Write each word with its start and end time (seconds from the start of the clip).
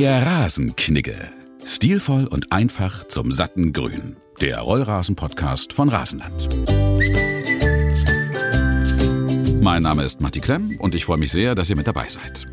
Der 0.00 0.24
Rasenknigge. 0.24 1.16
Stilvoll 1.64 2.28
und 2.28 2.52
einfach 2.52 3.08
zum 3.08 3.32
satten 3.32 3.72
Grün. 3.72 4.16
Der 4.40 4.60
Rollrasen-Podcast 4.60 5.72
von 5.72 5.88
Rasenland. 5.88 6.48
Mein 9.60 9.82
Name 9.82 10.04
ist 10.04 10.20
Matti 10.20 10.38
Klemm 10.38 10.76
und 10.78 10.94
ich 10.94 11.04
freue 11.04 11.18
mich 11.18 11.32
sehr, 11.32 11.56
dass 11.56 11.68
ihr 11.68 11.74
mit 11.74 11.88
dabei 11.88 12.08
seid. 12.08 12.46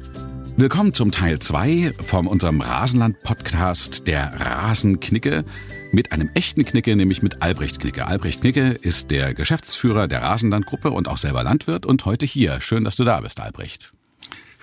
Willkommen 0.57 0.95
zum 0.95 1.11
Teil 1.11 1.37
2 1.37 1.93
von 2.03 2.25
unserem 2.25 2.61
Rasenland-Podcast 2.61 4.07
Der 4.07 4.33
Rasenknicke 4.39 5.45
mit 5.91 6.13
einem 6.13 6.31
echten 6.33 6.65
Knicke, 6.65 6.95
nämlich 6.95 7.21
mit 7.21 7.43
Albrecht 7.43 7.79
Knicke. 7.79 8.07
Albrecht 8.07 8.41
Knicke 8.41 8.69
ist 8.71 9.11
der 9.11 9.35
Geschäftsführer 9.35 10.07
der 10.07 10.23
Rasenlandgruppe 10.23 10.89
und 10.89 11.07
auch 11.07 11.17
selber 11.17 11.43
Landwirt 11.43 11.85
und 11.85 12.05
heute 12.05 12.25
hier. 12.25 12.59
Schön, 12.59 12.83
dass 12.83 12.95
du 12.95 13.03
da 13.03 13.21
bist, 13.21 13.39
Albrecht. 13.39 13.93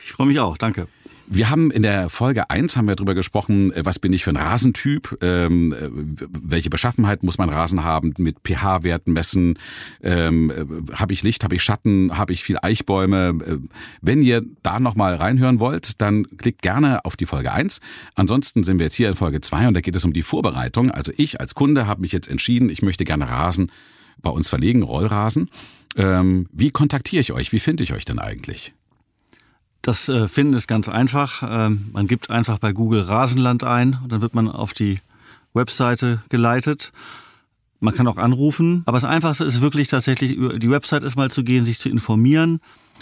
Ich 0.04 0.10
freue 0.10 0.26
mich 0.26 0.40
auch, 0.40 0.58
danke. 0.58 0.88
Wir 1.34 1.48
haben 1.48 1.70
in 1.70 1.82
der 1.82 2.10
Folge 2.10 2.50
1 2.50 2.76
haben 2.76 2.88
wir 2.88 2.94
darüber 2.94 3.14
gesprochen, 3.14 3.72
äh, 3.72 3.86
was 3.86 3.98
bin 3.98 4.12
ich 4.12 4.22
für 4.22 4.30
ein 4.30 4.36
Rasentyp, 4.36 5.16
ähm, 5.22 5.72
äh, 5.72 5.88
welche 6.42 6.68
Beschaffenheit 6.68 7.22
muss 7.22 7.38
mein 7.38 7.48
Rasen 7.48 7.84
haben, 7.84 8.12
mit 8.18 8.40
pH-Werten 8.44 9.14
messen, 9.14 9.58
ähm, 10.02 10.50
äh, 10.50 10.94
habe 10.94 11.14
ich 11.14 11.22
Licht, 11.22 11.42
habe 11.42 11.54
ich 11.54 11.62
Schatten, 11.62 12.18
habe 12.18 12.34
ich 12.34 12.42
viel 12.42 12.58
Eichbäume. 12.60 13.38
Wenn 14.02 14.20
ihr 14.20 14.42
da 14.62 14.78
nochmal 14.78 15.14
reinhören 15.14 15.58
wollt, 15.58 16.02
dann 16.02 16.26
klickt 16.36 16.60
gerne 16.60 17.02
auf 17.06 17.16
die 17.16 17.24
Folge 17.24 17.50
1. 17.50 17.80
Ansonsten 18.14 18.62
sind 18.62 18.78
wir 18.78 18.84
jetzt 18.84 18.96
hier 18.96 19.08
in 19.08 19.14
Folge 19.14 19.40
2 19.40 19.68
und 19.68 19.74
da 19.74 19.80
geht 19.80 19.96
es 19.96 20.04
um 20.04 20.12
die 20.12 20.22
Vorbereitung. 20.22 20.90
Also 20.90 21.12
ich 21.16 21.40
als 21.40 21.54
Kunde 21.54 21.86
habe 21.86 22.02
mich 22.02 22.12
jetzt 22.12 22.28
entschieden, 22.28 22.68
ich 22.68 22.82
möchte 22.82 23.06
gerne 23.06 23.30
Rasen 23.30 23.72
bei 24.20 24.28
uns 24.28 24.50
verlegen, 24.50 24.82
Rollrasen. 24.82 25.48
Ähm, 25.96 26.46
wie 26.52 26.70
kontaktiere 26.70 27.22
ich 27.22 27.32
euch? 27.32 27.52
Wie 27.52 27.58
finde 27.58 27.84
ich 27.84 27.94
euch 27.94 28.04
denn 28.04 28.18
eigentlich? 28.18 28.74
Das 29.82 30.08
äh, 30.08 30.28
Finden 30.28 30.54
ist 30.54 30.68
ganz 30.68 30.88
einfach. 30.88 31.42
Ähm, 31.44 31.90
man 31.92 32.06
gibt 32.06 32.30
einfach 32.30 32.58
bei 32.58 32.72
Google 32.72 33.02
Rasenland 33.02 33.64
ein 33.64 33.98
und 34.02 34.12
dann 34.12 34.22
wird 34.22 34.34
man 34.34 34.48
auf 34.48 34.72
die 34.72 35.00
Webseite 35.54 36.22
geleitet. 36.28 36.92
Man 37.80 37.92
kann 37.92 38.06
auch 38.06 38.16
anrufen, 38.16 38.84
aber 38.86 38.96
das 38.96 39.04
Einfachste 39.04 39.44
ist 39.44 39.60
wirklich 39.60 39.88
tatsächlich 39.88 40.30
über 40.30 40.56
die 40.60 40.70
Website 40.70 41.02
erstmal 41.02 41.32
zu 41.32 41.42
gehen, 41.42 41.64
sich 41.64 41.80
zu 41.80 41.88
informieren. 41.88 42.60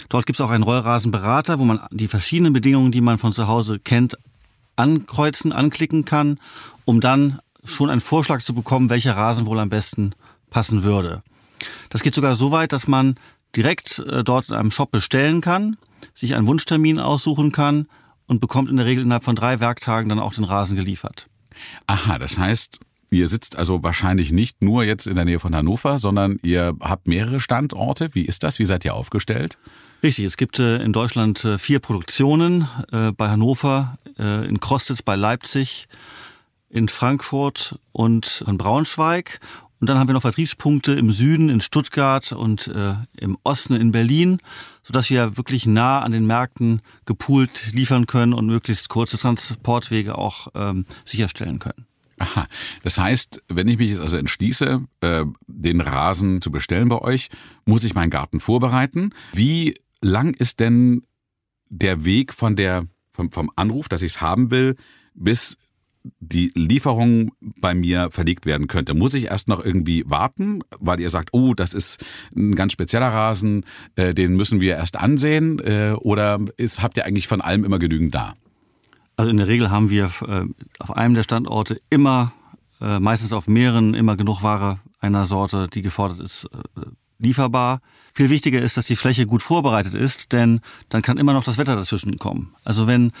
Dort 0.09 0.25
gibt 0.25 0.39
es 0.39 0.41
auch 0.41 0.49
einen 0.49 0.63
Rollrasenberater, 0.63 1.59
wo 1.59 1.65
man 1.65 1.81
die 1.91 2.07
verschiedenen 2.07 2.51
Bedingungen, 2.51 2.91
die 2.91 3.01
man 3.01 3.19
von 3.19 3.31
zu 3.31 3.47
Hause 3.47 3.77
kennt, 3.77 4.17
ankreuzen, 4.75 5.51
anklicken 5.51 6.03
kann, 6.03 6.37
um 6.85 6.99
dann 6.99 7.37
schon 7.63 7.91
einen 7.91 8.01
Vorschlag 8.01 8.41
zu 8.41 8.55
bekommen, 8.55 8.89
welcher 8.89 9.15
Rasen 9.15 9.45
wohl 9.45 9.59
am 9.59 9.69
besten 9.69 10.15
passen 10.49 10.81
würde. 10.81 11.21
Das 11.91 12.01
geht 12.01 12.15
sogar 12.15 12.33
so 12.33 12.51
weit, 12.51 12.73
dass 12.73 12.87
man 12.87 13.17
direkt 13.55 13.99
äh, 13.99 14.23
dort 14.23 14.49
in 14.49 14.55
einem 14.55 14.71
Shop 14.71 14.89
bestellen 14.89 15.41
kann 15.41 15.77
sich 16.15 16.35
einen 16.35 16.47
Wunschtermin 16.47 16.99
aussuchen 16.99 17.51
kann 17.51 17.87
und 18.27 18.39
bekommt 18.39 18.69
in 18.69 18.77
der 18.77 18.85
Regel 18.85 19.03
innerhalb 19.03 19.23
von 19.23 19.35
drei 19.35 19.59
Werktagen 19.59 20.09
dann 20.09 20.19
auch 20.19 20.33
den 20.33 20.43
Rasen 20.43 20.75
geliefert. 20.75 21.27
Aha, 21.87 22.17
das 22.17 22.37
heißt, 22.37 22.79
ihr 23.11 23.27
sitzt 23.27 23.57
also 23.57 23.83
wahrscheinlich 23.83 24.31
nicht 24.31 24.61
nur 24.61 24.83
jetzt 24.83 25.07
in 25.07 25.15
der 25.15 25.25
Nähe 25.25 25.39
von 25.39 25.55
Hannover, 25.55 25.99
sondern 25.99 26.39
ihr 26.41 26.73
habt 26.79 27.07
mehrere 27.07 27.39
Standorte. 27.39 28.09
Wie 28.13 28.23
ist 28.23 28.43
das? 28.43 28.59
Wie 28.59 28.65
seid 28.65 28.85
ihr 28.85 28.93
aufgestellt? 28.93 29.57
Richtig, 30.03 30.25
es 30.25 30.37
gibt 30.37 30.57
äh, 30.57 30.77
in 30.77 30.93
Deutschland 30.93 31.45
äh, 31.45 31.59
vier 31.59 31.79
Produktionen, 31.79 32.67
äh, 32.91 33.11
bei 33.11 33.29
Hannover, 33.29 33.97
in 34.17 34.59
Krostitz 34.59 35.01
bei 35.01 35.15
Leipzig, 35.15 35.87
in 36.69 36.89
Frankfurt 36.89 37.79
und 37.91 38.43
in 38.45 38.57
Braunschweig. 38.57 39.39
Und 39.81 39.89
dann 39.89 39.97
haben 39.97 40.07
wir 40.07 40.13
noch 40.13 40.21
Vertriebspunkte 40.21 40.93
im 40.93 41.09
Süden, 41.09 41.49
in 41.49 41.59
Stuttgart 41.59 42.31
und 42.33 42.67
äh, 42.67 42.93
im 43.17 43.35
Osten 43.43 43.73
in 43.73 43.91
Berlin, 43.91 44.37
sodass 44.83 45.09
wir 45.09 45.37
wirklich 45.37 45.65
nah 45.65 46.01
an 46.01 46.11
den 46.11 46.27
Märkten 46.27 46.81
gepoolt 47.05 47.71
liefern 47.73 48.05
können 48.05 48.33
und 48.33 48.45
möglichst 48.45 48.89
kurze 48.89 49.17
Transportwege 49.17 50.19
auch 50.19 50.49
ähm, 50.53 50.85
sicherstellen 51.03 51.57
können. 51.57 51.87
Aha, 52.19 52.45
das 52.83 52.99
heißt, 52.99 53.41
wenn 53.47 53.67
ich 53.67 53.79
mich 53.79 53.89
jetzt 53.89 54.01
also 54.01 54.17
entschließe, 54.17 54.85
äh, 55.01 55.25
den 55.47 55.81
Rasen 55.81 56.41
zu 56.41 56.51
bestellen 56.51 56.87
bei 56.87 56.99
euch, 56.99 57.29
muss 57.65 57.83
ich 57.83 57.95
meinen 57.95 58.11
Garten 58.11 58.39
vorbereiten. 58.39 59.15
Wie 59.33 59.73
lang 60.03 60.35
ist 60.35 60.59
denn 60.59 61.01
der 61.69 62.05
Weg 62.05 62.33
von 62.33 62.55
der 62.55 62.85
vom, 63.09 63.31
vom 63.31 63.51
Anruf, 63.55 63.89
dass 63.89 64.03
ich 64.03 64.11
es 64.11 64.21
haben 64.21 64.51
will, 64.51 64.75
bis 65.15 65.57
die 66.19 66.51
Lieferung 66.55 67.31
bei 67.39 67.73
mir 67.75 68.09
verlegt 68.11 68.45
werden 68.45 68.67
könnte, 68.67 68.93
muss 68.93 69.13
ich 69.13 69.25
erst 69.25 69.47
noch 69.47 69.63
irgendwie 69.63 70.03
warten, 70.07 70.63
weil 70.79 70.99
ihr 70.99 71.09
sagt, 71.09 71.29
oh, 71.33 71.53
das 71.53 71.73
ist 71.73 72.03
ein 72.35 72.55
ganz 72.55 72.73
spezieller 72.73 73.09
Rasen, 73.09 73.65
äh, 73.95 74.13
den 74.13 74.35
müssen 74.35 74.59
wir 74.59 74.75
erst 74.75 74.97
ansehen, 74.97 75.59
äh, 75.59 75.93
oder 75.99 76.39
ist, 76.57 76.81
habt 76.81 76.97
ihr 76.97 77.05
eigentlich 77.05 77.27
von 77.27 77.41
allem 77.41 77.63
immer 77.63 77.79
genügend 77.79 78.15
da? 78.15 78.33
Also 79.17 79.29
in 79.29 79.37
der 79.37 79.47
Regel 79.47 79.69
haben 79.69 79.89
wir 79.89 80.05
äh, 80.27 80.45
auf 80.79 80.95
einem 80.95 81.13
der 81.13 81.23
Standorte 81.23 81.77
immer, 81.89 82.33
äh, 82.79 82.99
meistens 82.99 83.33
auf 83.33 83.47
mehreren, 83.47 83.93
immer 83.93 84.17
genug 84.17 84.41
Ware 84.41 84.79
einer 84.99 85.25
Sorte, 85.25 85.67
die 85.67 85.81
gefordert 85.81 86.19
ist, 86.19 86.45
äh, 86.75 86.81
lieferbar. 87.19 87.81
Viel 88.13 88.29
wichtiger 88.29 88.59
ist, 88.59 88.77
dass 88.77 88.87
die 88.87 88.95
Fläche 88.95 89.25
gut 89.25 89.41
vorbereitet 89.41 89.93
ist, 89.93 90.31
denn 90.31 90.61
dann 90.89 91.01
kann 91.01 91.17
immer 91.17 91.33
noch 91.33 91.43
das 91.43 91.57
Wetter 91.57 91.75
dazwischen 91.75 92.17
kommen. 92.17 92.55
Also 92.63 92.87
wenn 92.87 93.11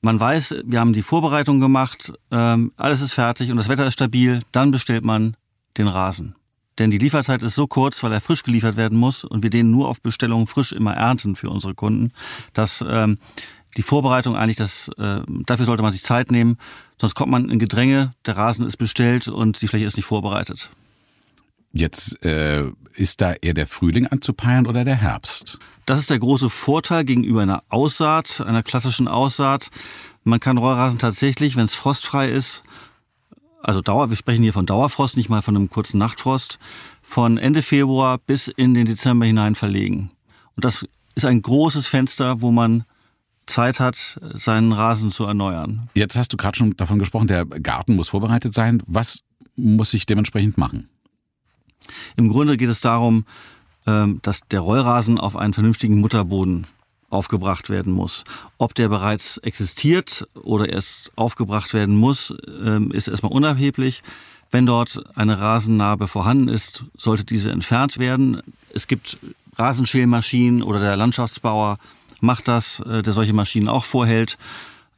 man 0.00 0.18
weiß, 0.18 0.56
wir 0.64 0.80
haben 0.80 0.92
die 0.92 1.02
Vorbereitung 1.02 1.60
gemacht, 1.60 2.12
ähm, 2.30 2.72
alles 2.76 3.02
ist 3.02 3.14
fertig 3.14 3.50
und 3.50 3.56
das 3.56 3.68
Wetter 3.68 3.86
ist 3.86 3.94
stabil, 3.94 4.40
dann 4.52 4.70
bestellt 4.70 5.04
man 5.04 5.36
den 5.76 5.88
Rasen. 5.88 6.34
Denn 6.78 6.90
die 6.90 6.98
Lieferzeit 6.98 7.42
ist 7.42 7.54
so 7.54 7.66
kurz, 7.66 8.02
weil 8.02 8.12
er 8.12 8.22
frisch 8.22 8.42
geliefert 8.42 8.76
werden 8.76 8.96
muss 8.96 9.24
und 9.24 9.42
wir 9.42 9.50
den 9.50 9.70
nur 9.70 9.88
auf 9.88 10.00
Bestellung 10.00 10.46
frisch 10.46 10.72
immer 10.72 10.94
ernten 10.94 11.36
für 11.36 11.50
unsere 11.50 11.74
Kunden, 11.74 12.12
dass 12.54 12.82
ähm, 12.88 13.18
die 13.76 13.82
Vorbereitung 13.82 14.34
eigentlich 14.34 14.56
das, 14.56 14.88
äh, 14.96 15.20
dafür 15.46 15.66
sollte 15.66 15.82
man 15.82 15.92
sich 15.92 16.02
Zeit 16.02 16.30
nehmen, 16.30 16.56
sonst 16.98 17.14
kommt 17.14 17.30
man 17.30 17.50
in 17.50 17.58
Gedränge, 17.58 18.14
der 18.24 18.36
Rasen 18.36 18.66
ist 18.66 18.78
bestellt 18.78 19.28
und 19.28 19.60
die 19.60 19.68
Fläche 19.68 19.84
ist 19.84 19.96
nicht 19.96 20.06
vorbereitet. 20.06 20.70
Jetzt 21.72 22.24
äh, 22.24 22.64
ist 22.94 23.20
da 23.20 23.32
eher 23.32 23.54
der 23.54 23.66
Frühling 23.66 24.06
anzupeilen 24.06 24.66
oder 24.66 24.84
der 24.84 24.96
Herbst? 24.96 25.58
Das 25.86 26.00
ist 26.00 26.10
der 26.10 26.18
große 26.18 26.50
Vorteil 26.50 27.04
gegenüber 27.04 27.42
einer 27.42 27.62
Aussaat, 27.68 28.40
einer 28.40 28.62
klassischen 28.62 29.06
Aussaat. 29.06 29.70
Man 30.24 30.40
kann 30.40 30.58
Rollrasen 30.58 30.98
tatsächlich, 30.98 31.56
wenn 31.56 31.64
es 31.64 31.74
frostfrei 31.74 32.30
ist, 32.30 32.64
also 33.62 33.82
Dauer, 33.82 34.10
wir 34.10 34.16
sprechen 34.16 34.42
hier 34.42 34.52
von 34.52 34.66
Dauerfrost, 34.66 35.16
nicht 35.16 35.28
mal 35.28 35.42
von 35.42 35.56
einem 35.56 35.68
kurzen 35.68 35.98
Nachtfrost, 35.98 36.58
von 37.02 37.38
Ende 37.38 37.62
Februar 37.62 38.18
bis 38.18 38.48
in 38.48 38.74
den 38.74 38.86
Dezember 38.86 39.26
hinein 39.26 39.54
verlegen. 39.54 40.10
Und 40.56 40.64
das 40.64 40.86
ist 41.14 41.24
ein 41.26 41.42
großes 41.42 41.86
Fenster, 41.86 42.40
wo 42.40 42.50
man 42.50 42.84
Zeit 43.46 43.80
hat, 43.80 44.18
seinen 44.34 44.72
Rasen 44.72 45.10
zu 45.10 45.24
erneuern. 45.24 45.88
Jetzt 45.94 46.16
hast 46.16 46.32
du 46.32 46.36
gerade 46.36 46.56
schon 46.56 46.76
davon 46.76 46.98
gesprochen, 46.98 47.26
der 47.26 47.44
Garten 47.44 47.96
muss 47.96 48.10
vorbereitet 48.10 48.54
sein. 48.54 48.82
Was 48.86 49.20
muss 49.56 49.92
ich 49.92 50.06
dementsprechend 50.06 50.56
machen? 50.56 50.88
Im 52.16 52.28
Grunde 52.28 52.56
geht 52.56 52.68
es 52.68 52.80
darum, 52.80 53.24
ähm, 53.86 54.20
dass 54.22 54.40
der 54.50 54.60
Rollrasen 54.60 55.18
auf 55.18 55.36
einen 55.36 55.54
vernünftigen 55.54 56.00
Mutterboden 56.00 56.66
aufgebracht 57.08 57.70
werden 57.70 57.92
muss. 57.92 58.24
Ob 58.58 58.74
der 58.74 58.88
bereits 58.88 59.38
existiert 59.38 60.28
oder 60.34 60.68
erst 60.68 61.12
aufgebracht 61.16 61.74
werden 61.74 61.96
muss, 61.96 62.34
ähm, 62.64 62.92
ist 62.92 63.08
erstmal 63.08 63.32
unerheblich. 63.32 64.02
Wenn 64.50 64.66
dort 64.66 65.02
eine 65.16 65.40
Rasennarbe 65.40 66.08
vorhanden 66.08 66.48
ist, 66.48 66.84
sollte 66.96 67.24
diese 67.24 67.50
entfernt 67.50 67.98
werden. 67.98 68.42
Es 68.74 68.86
gibt 68.86 69.18
Rasenschälmaschinen 69.56 70.62
oder 70.62 70.78
der 70.78 70.96
Landschaftsbauer 70.96 71.78
macht 72.20 72.48
das, 72.48 72.80
äh, 72.80 73.02
der 73.02 73.12
solche 73.12 73.32
Maschinen 73.32 73.68
auch 73.68 73.84
vorhält. 73.84 74.38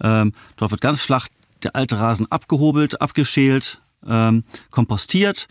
Ähm, 0.03 0.35
dort 0.57 0.71
wird 0.71 0.81
ganz 0.81 1.03
flach 1.03 1.29
der 1.63 1.77
alte 1.77 1.99
Rasen 1.99 2.31
abgehobelt, 2.31 3.01
abgeschält, 3.01 3.81
kompostiert 4.73 5.47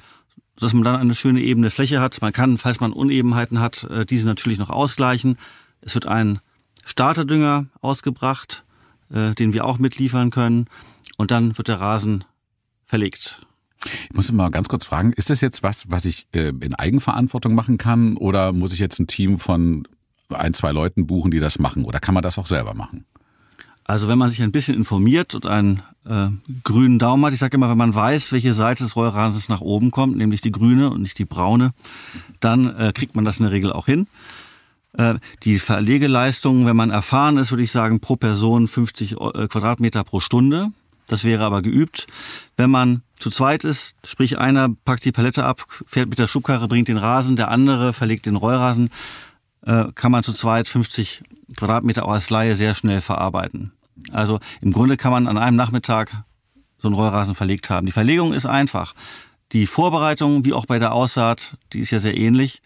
sodass 0.56 0.73
man 0.73 0.84
dann 0.84 0.95
eine 0.95 1.16
schöne 1.16 1.41
ebene 1.41 1.69
Fläche 1.69 2.01
hat. 2.01 2.22
Man 2.22 2.34
kann, 2.34 2.57
falls 2.57 2.79
man 2.79 2.94
Unebenheiten 2.94 3.59
hat, 3.59 3.84
äh, 3.85 4.06
diese 4.06 4.25
natürlich 4.25 4.59
noch 4.59 4.69
ausgleichen. 4.69 5.38
Es 5.81 5.95
wird 5.95 6.06
ein 6.06 6.39
Starterdünger 6.85 7.68
ausgebracht, 7.81 8.63
äh, 9.13 9.33
den 9.33 9.53
wir 9.53 9.65
auch 9.65 9.80
mitliefern 9.80 10.30
können. 10.30 10.68
Und 11.18 11.31
dann 11.31 11.57
wird 11.57 11.68
der 11.68 11.80
Rasen 11.80 12.24
verlegt. 12.86 13.42
Ich 13.86 14.13
muss 14.13 14.31
mal 14.31 14.50
ganz 14.50 14.69
kurz 14.69 14.86
fragen, 14.86 15.13
ist 15.13 15.30
das 15.30 15.42
jetzt 15.42 15.63
was, 15.63 15.89
was 15.89 16.06
ich 16.06 16.27
äh, 16.33 16.50
in 16.50 16.75
Eigenverantwortung 16.75 17.56
machen 17.56 17.77
kann 17.77 18.15
oder 18.18 18.53
muss 18.53 18.74
ich 18.74 18.80
jetzt 18.80 19.00
ein 19.00 19.07
Team 19.07 19.39
von 19.39 19.88
ein, 20.30 20.53
zwei 20.53 20.71
Leuten 20.71 21.07
buchen, 21.07 21.31
die 21.31 21.39
das 21.39 21.59
machen 21.59 21.83
oder 21.83 22.00
kann 22.00 22.13
man 22.13 22.24
das 22.24 22.38
auch 22.38 22.45
selber 22.45 22.74
machen? 22.74 23.06
Also 23.91 24.07
wenn 24.07 24.17
man 24.17 24.29
sich 24.29 24.41
ein 24.41 24.53
bisschen 24.53 24.77
informiert 24.77 25.35
und 25.35 25.45
einen 25.45 25.81
äh, 26.05 26.29
grünen 26.63 26.97
Daumen 26.97 27.25
hat, 27.25 27.33
ich 27.33 27.39
sage 27.39 27.57
immer, 27.57 27.69
wenn 27.69 27.77
man 27.77 27.93
weiß, 27.93 28.31
welche 28.31 28.53
Seite 28.53 28.85
des 28.85 28.95
Rollrasens 28.95 29.49
nach 29.49 29.59
oben 29.59 29.91
kommt, 29.91 30.15
nämlich 30.15 30.39
die 30.39 30.53
grüne 30.53 30.89
und 30.91 31.01
nicht 31.01 31.19
die 31.19 31.25
braune, 31.25 31.71
dann 32.39 32.73
äh, 32.77 32.93
kriegt 32.95 33.17
man 33.17 33.25
das 33.25 33.39
in 33.39 33.43
der 33.43 33.51
Regel 33.51 33.73
auch 33.73 33.88
hin. 33.88 34.07
Äh, 34.93 35.15
die 35.43 35.59
Verlegeleistung, 35.59 36.65
wenn 36.65 36.77
man 36.77 36.89
erfahren 36.89 37.35
ist, 37.35 37.51
würde 37.51 37.63
ich 37.63 37.73
sagen, 37.73 37.99
pro 37.99 38.15
Person 38.15 38.69
50 38.69 39.11
äh, 39.11 39.47
Quadratmeter 39.49 40.05
pro 40.05 40.21
Stunde. 40.21 40.69
Das 41.07 41.25
wäre 41.25 41.43
aber 41.43 41.61
geübt. 41.61 42.07
Wenn 42.55 42.71
man 42.71 43.01
zu 43.19 43.29
zweit 43.29 43.65
ist, 43.65 43.95
sprich 44.05 44.38
einer 44.38 44.69
packt 44.85 45.03
die 45.03 45.11
Palette 45.11 45.43
ab, 45.43 45.65
fährt 45.85 46.07
mit 46.07 46.17
der 46.17 46.27
Schubkarre, 46.27 46.69
bringt 46.69 46.88
den 46.88 46.95
Rasen, 46.95 47.35
der 47.35 47.51
andere 47.51 47.91
verlegt 47.91 48.25
den 48.25 48.38
Rollrasen, 48.38 48.89
äh, 49.65 49.88
kann 49.95 50.13
man 50.13 50.23
zu 50.23 50.31
zweit 50.31 50.69
50 50.69 51.23
Quadratmeter 51.57 52.05
auch 52.05 52.13
als 52.13 52.29
Laie 52.29 52.55
sehr 52.55 52.73
schnell 52.73 53.01
verarbeiten. 53.01 53.73
Also 54.11 54.39
im 54.61 54.71
Grunde 54.71 54.97
kann 54.97 55.11
man 55.11 55.27
an 55.27 55.38
einem 55.38 55.57
Nachmittag 55.57 56.23
so 56.77 56.88
einen 56.88 56.95
Rollrasen 56.95 57.35
verlegt 57.35 57.69
haben. 57.69 57.85
Die 57.85 57.91
Verlegung 57.91 58.33
ist 58.33 58.45
einfach. 58.45 58.93
Die 59.51 59.67
Vorbereitung, 59.67 60.45
wie 60.45 60.53
auch 60.53 60.65
bei 60.65 60.79
der 60.79 60.93
Aussaat, 60.93 61.57
die 61.73 61.79
ist 61.79 61.91
ja 61.91 61.99
sehr 61.99 62.17
ähnlich, 62.17 62.61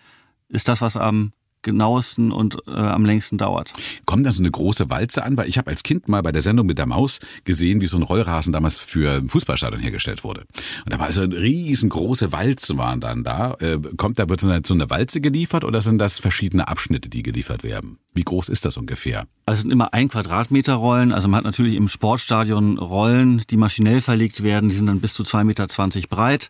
ist 0.50 0.68
das, 0.68 0.81
was 0.81 0.98
am 0.98 1.33
genauesten 1.66 2.32
und 2.32 2.58
äh, 2.68 2.72
am 2.72 3.04
längsten 3.04 3.38
dauert. 3.38 3.74
Kommt 4.06 4.26
da 4.26 4.32
so 4.32 4.42
eine 4.42 4.52
große 4.52 4.90
Walze 4.90 5.24
an? 5.24 5.36
Weil 5.36 5.50
ich 5.50 5.58
habe 5.58 5.70
als 5.70 5.84
Kind 5.84 6.08
mal 6.08 6.22
bei 6.22 6.32
der 6.32 6.42
Sendung 6.42 6.66
mit 6.66 6.78
der 6.78 6.86
Maus 6.86 7.20
gesehen, 7.44 7.82
wie 7.82 7.88
so 7.88 7.98
ein 7.98 8.04
Rollrasen 8.04 8.54
damals 8.54 8.80
für 8.80 9.16
ein 9.18 9.28
Fußballstadion 9.28 9.82
hergestellt 9.82 10.24
wurde. 10.24 10.46
Und 10.86 10.94
da 10.94 11.00
war 11.00 11.12
so 11.12 11.22
eine 11.22 11.36
riesengroße 11.36 12.32
Walze 12.32 12.78
waren 12.78 13.02
dann 13.02 13.24
da. 13.24 13.56
Äh, 13.60 13.80
kommt 13.98 14.20
da 14.20 14.30
wird 14.30 14.40
so 14.40 14.50
eine, 14.50 14.62
so 14.66 14.74
eine 14.74 14.90
Walze 14.90 15.20
geliefert 15.20 15.66
oder 15.66 15.82
sind 15.82 15.98
das 15.98 16.20
verschiedene 16.20 16.68
Abschnitte, 16.68 17.10
die 17.10 17.24
geliefert 17.24 17.64
werden? 17.64 17.98
Wie 18.14 18.24
groß 18.24 18.48
ist 18.50 18.64
das 18.64 18.78
ungefähr? 18.78 19.28
Also 19.46 19.58
es 19.58 19.62
sind 19.64 19.72
immer 19.72 19.94
ein 19.94 20.08
Quadratmeter 20.08 20.76
Rollen. 20.76 21.12
Also 21.12 21.28
man 21.28 21.40
hat 21.40 21.44
natürlich 21.44 21.76
im 21.76 21.90
Sportstadion 21.90 22.78
Rollen, 22.78 23.44
die 23.50 23.58
maschinell 23.58 24.02
verlegt 24.02 24.44
werden. 24.44 24.70
Die 24.70 24.76
sind 24.76 24.86
dann 24.86 25.02
bis 25.02 25.14
zu 25.16 25.24
2,20 25.24 25.44
Meter 25.44 25.68
breit. 26.08 26.50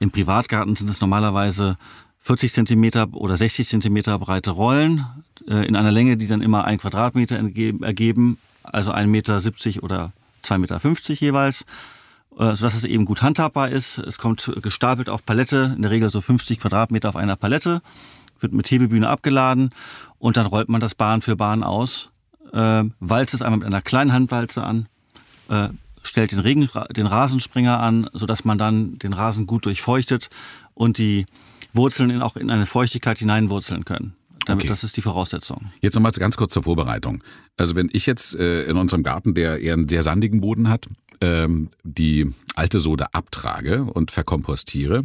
Im 0.00 0.10
Privatgarten 0.10 0.74
sind 0.74 0.90
es 0.90 1.00
normalerweise 1.00 1.76
40 2.24 2.54
Zentimeter 2.54 3.08
oder 3.12 3.36
60 3.36 3.68
Zentimeter 3.68 4.18
breite 4.18 4.50
Rollen 4.50 5.04
äh, 5.46 5.66
in 5.66 5.76
einer 5.76 5.92
Länge, 5.92 6.16
die 6.16 6.26
dann 6.26 6.40
immer 6.40 6.64
ein 6.64 6.78
Quadratmeter 6.78 7.36
ergeben, 7.36 8.38
also 8.62 8.92
1,70 8.92 9.06
Meter 9.06 9.34
oder 9.82 10.12
2,50 10.42 10.58
Meter 10.58 11.14
jeweils, 11.20 11.66
äh, 12.38 12.56
sodass 12.56 12.76
es 12.76 12.84
eben 12.84 13.04
gut 13.04 13.20
handhabbar 13.20 13.68
ist. 13.68 13.98
Es 13.98 14.16
kommt 14.16 14.50
gestapelt 14.62 15.10
auf 15.10 15.26
Palette, 15.26 15.74
in 15.76 15.82
der 15.82 15.90
Regel 15.90 16.08
so 16.08 16.22
50 16.22 16.60
Quadratmeter 16.60 17.10
auf 17.10 17.16
einer 17.16 17.36
Palette, 17.36 17.82
wird 18.40 18.54
mit 18.54 18.70
Hebebühne 18.70 19.06
abgeladen 19.06 19.70
und 20.18 20.38
dann 20.38 20.46
rollt 20.46 20.70
man 20.70 20.80
das 20.80 20.94
Bahn 20.94 21.20
für 21.20 21.36
Bahn 21.36 21.62
aus, 21.62 22.10
äh, 22.54 22.84
walzt 23.00 23.34
es 23.34 23.42
einmal 23.42 23.58
mit 23.58 23.66
einer 23.66 23.82
kleinen 23.82 24.14
Handwalze 24.14 24.64
an, 24.64 24.86
äh, 25.50 25.68
stellt 26.02 26.32
den, 26.32 26.38
Regen, 26.38 26.70
den 26.96 27.06
Rasenspringer 27.06 27.80
an, 27.80 28.08
sodass 28.14 28.46
man 28.46 28.56
dann 28.56 28.98
den 28.98 29.12
Rasen 29.12 29.46
gut 29.46 29.66
durchfeuchtet 29.66 30.30
und 30.72 30.96
die 30.96 31.26
Wurzeln 31.74 32.10
in, 32.10 32.22
auch 32.22 32.36
in 32.36 32.50
eine 32.50 32.66
Feuchtigkeit 32.66 33.18
hineinwurzeln 33.18 33.84
können. 33.84 34.14
Damit, 34.46 34.64
okay. 34.64 34.68
Das 34.68 34.84
ist 34.84 34.96
die 34.96 35.02
Voraussetzung. 35.02 35.70
Jetzt 35.80 35.94
nochmal 35.94 36.12
ganz 36.12 36.36
kurz 36.36 36.52
zur 36.52 36.64
Vorbereitung. 36.64 37.22
Also 37.56 37.76
wenn 37.76 37.88
ich 37.92 38.06
jetzt 38.06 38.36
äh, 38.36 38.64
in 38.64 38.76
unserem 38.76 39.02
Garten, 39.02 39.34
der 39.34 39.60
eher 39.60 39.72
einen 39.72 39.88
sehr 39.88 40.02
sandigen 40.02 40.40
Boden 40.40 40.68
hat, 40.68 40.88
ähm, 41.20 41.70
die 41.82 42.32
alte 42.54 42.80
Sode 42.80 43.14
abtrage 43.14 43.84
und 43.84 44.10
verkompostiere, 44.10 45.04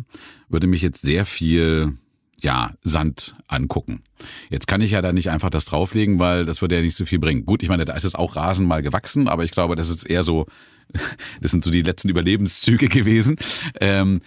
würde 0.50 0.68
mich 0.68 0.82
jetzt 0.82 1.02
sehr 1.02 1.26
viel 1.26 1.98
ja, 2.42 2.74
Sand 2.84 3.36
angucken. 3.48 4.02
Jetzt 4.50 4.68
kann 4.68 4.82
ich 4.82 4.92
ja 4.92 5.02
da 5.02 5.14
nicht 5.14 5.30
einfach 5.30 5.50
das 5.50 5.66
drauflegen, 5.66 6.20
weil 6.20 6.46
das 6.46 6.62
würde 6.62 6.76
ja 6.76 6.82
nicht 6.82 6.96
so 6.96 7.06
viel 7.06 7.20
bringen. 7.20 7.46
Gut, 7.46 7.64
ich 7.64 7.70
meine, 7.70 7.86
da 7.86 7.94
ist 7.94 8.06
es 8.06 8.16
auch 8.16 8.36
Rasen 8.36 8.68
mal 8.68 8.82
gewachsen, 8.82 9.28
aber 9.28 9.44
ich 9.44 9.52
glaube, 9.52 9.76
das 9.76 9.90
ist 9.90 10.10
eher 10.10 10.24
so 10.24 10.46
das 11.42 11.52
sind 11.52 11.64
so 11.64 11.72
die 11.72 11.82
letzten 11.82 12.10
Überlebenszüge 12.10 12.88
gewesen. 12.90 13.38
Ähm, 13.80 14.22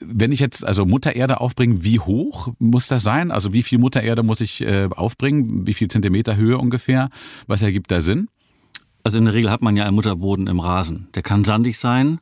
wenn 0.00 0.32
ich 0.32 0.40
jetzt 0.40 0.64
also 0.64 0.86
Muttererde 0.86 1.40
aufbringe, 1.40 1.84
wie 1.84 2.00
hoch 2.00 2.48
muss 2.58 2.88
das 2.88 3.02
sein? 3.02 3.30
Also 3.30 3.52
wie 3.52 3.62
viel 3.62 3.78
Muttererde 3.78 4.22
muss 4.22 4.40
ich 4.40 4.62
äh, 4.62 4.88
aufbringen? 4.90 5.66
Wie 5.66 5.74
viel 5.74 5.88
Zentimeter 5.88 6.36
Höhe 6.36 6.58
ungefähr? 6.58 7.10
Was 7.46 7.62
ergibt 7.62 7.90
da 7.90 8.00
Sinn? 8.00 8.28
Also 9.04 9.18
in 9.18 9.26
der 9.26 9.34
Regel 9.34 9.50
hat 9.50 9.62
man 9.62 9.76
ja 9.76 9.84
einen 9.84 9.94
Mutterboden 9.94 10.46
im 10.46 10.60
Rasen. 10.60 11.08
Der 11.14 11.22
kann 11.22 11.44
sandig 11.44 11.78
sein, 11.78 12.18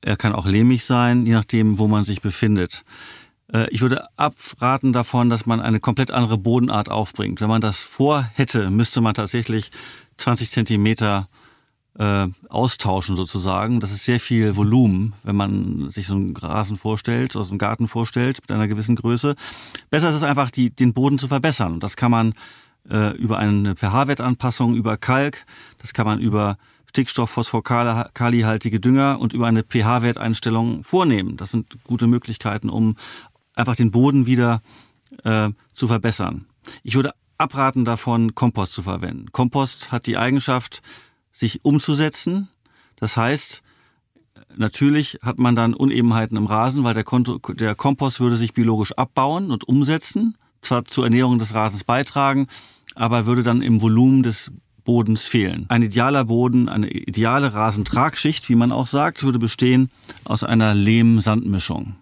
er 0.00 0.16
kann 0.16 0.32
auch 0.32 0.46
lehmig 0.46 0.84
sein, 0.84 1.26
je 1.26 1.32
nachdem, 1.32 1.78
wo 1.78 1.88
man 1.88 2.04
sich 2.04 2.22
befindet. 2.22 2.84
Äh, 3.52 3.68
ich 3.70 3.80
würde 3.80 4.06
abraten 4.16 4.92
davon, 4.92 5.30
dass 5.30 5.46
man 5.46 5.60
eine 5.60 5.80
komplett 5.80 6.10
andere 6.10 6.38
Bodenart 6.38 6.90
aufbringt. 6.90 7.40
Wenn 7.40 7.48
man 7.48 7.60
das 7.60 7.82
vorhätte, 7.82 8.70
müsste 8.70 9.00
man 9.00 9.14
tatsächlich 9.14 9.70
20 10.18 10.50
Zentimeter 10.50 11.28
äh, 11.98 12.28
austauschen 12.48 13.16
sozusagen. 13.16 13.80
Das 13.80 13.92
ist 13.92 14.04
sehr 14.04 14.20
viel 14.20 14.56
Volumen, 14.56 15.14
wenn 15.24 15.36
man 15.36 15.90
sich 15.90 16.06
so 16.06 16.14
einen 16.14 16.36
Rasen 16.36 16.76
vorstellt, 16.76 17.32
so 17.32 17.40
einen 17.40 17.58
Garten 17.58 17.88
vorstellt 17.88 18.38
mit 18.40 18.52
einer 18.52 18.68
gewissen 18.68 18.96
Größe. 18.96 19.34
Besser 19.90 20.10
ist 20.10 20.16
es 20.16 20.22
einfach, 20.22 20.50
die, 20.50 20.70
den 20.70 20.92
Boden 20.92 21.18
zu 21.18 21.28
verbessern. 21.28 21.80
Das 21.80 21.96
kann 21.96 22.10
man 22.10 22.34
äh, 22.88 23.16
über 23.16 23.38
eine 23.38 23.74
pH-Wertanpassung, 23.74 24.74
über 24.74 24.96
Kalk, 24.96 25.44
das 25.78 25.92
kann 25.92 26.06
man 26.06 26.20
über 26.20 26.56
Stickstoff, 26.88 27.30
Phosphor, 27.30 27.62
Kalihaltige 27.62 28.80
Dünger 28.80 29.20
und 29.20 29.34
über 29.34 29.46
eine 29.46 29.62
pH-Werteinstellung 29.62 30.84
vornehmen. 30.84 31.36
Das 31.36 31.50
sind 31.50 31.76
gute 31.84 32.06
Möglichkeiten, 32.06 32.70
um 32.70 32.96
einfach 33.58 33.76
den 33.76 33.90
Boden 33.90 34.26
wieder 34.26 34.62
äh, 35.24 35.50
zu 35.74 35.86
verbessern. 35.86 36.46
Ich 36.82 36.94
würde 36.94 37.12
abraten 37.38 37.84
davon, 37.84 38.34
Kompost 38.34 38.72
zu 38.72 38.82
verwenden. 38.82 39.30
Kompost 39.32 39.92
hat 39.92 40.06
die 40.06 40.16
Eigenschaft, 40.16 40.82
sich 41.32 41.64
umzusetzen. 41.64 42.48
Das 42.96 43.16
heißt, 43.16 43.62
natürlich 44.56 45.20
hat 45.22 45.38
man 45.38 45.54
dann 45.54 45.74
Unebenheiten 45.74 46.36
im 46.36 46.46
Rasen, 46.46 46.82
weil 46.82 46.94
der, 46.94 47.04
Konto, 47.04 47.38
der 47.38 47.74
Kompost 47.74 48.18
würde 48.18 48.36
sich 48.36 48.54
biologisch 48.54 48.92
abbauen 48.92 49.50
und 49.52 49.66
umsetzen, 49.68 50.36
zwar 50.62 50.84
zur 50.84 51.04
Ernährung 51.04 51.38
des 51.38 51.54
Rasens 51.54 51.84
beitragen, 51.84 52.48
aber 52.96 53.26
würde 53.26 53.44
dann 53.44 53.62
im 53.62 53.80
Volumen 53.80 54.24
des 54.24 54.50
Bodens 54.84 55.26
fehlen. 55.26 55.66
Ein 55.68 55.82
idealer 55.82 56.24
Boden, 56.24 56.68
eine 56.68 56.90
ideale 56.90 57.54
Rasentragschicht, 57.54 58.48
wie 58.48 58.56
man 58.56 58.72
auch 58.72 58.86
sagt, 58.86 59.22
würde 59.22 59.38
bestehen 59.38 59.90
aus 60.24 60.42
einer 60.42 60.74
Lehm-Sandmischung. 60.74 61.96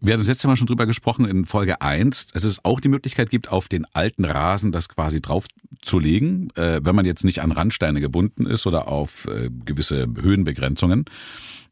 Wir 0.00 0.12
hatten 0.12 0.20
das 0.20 0.28
letzte 0.28 0.46
Mal 0.46 0.56
schon 0.56 0.66
drüber 0.66 0.86
gesprochen 0.86 1.24
in 1.24 1.46
Folge 1.46 1.80
1, 1.80 2.28
dass 2.28 2.44
es 2.44 2.64
auch 2.64 2.80
die 2.80 2.88
Möglichkeit 2.88 3.30
gibt, 3.30 3.50
auf 3.50 3.68
den 3.68 3.86
alten 3.94 4.24
Rasen 4.24 4.70
das 4.70 4.88
quasi 4.88 5.22
draufzulegen, 5.22 6.50
äh, 6.54 6.80
wenn 6.82 6.94
man 6.94 7.06
jetzt 7.06 7.24
nicht 7.24 7.40
an 7.40 7.50
Randsteine 7.50 8.00
gebunden 8.00 8.46
ist 8.46 8.66
oder 8.66 8.88
auf 8.88 9.26
äh, 9.26 9.48
gewisse 9.64 10.06
Höhenbegrenzungen. 10.20 11.06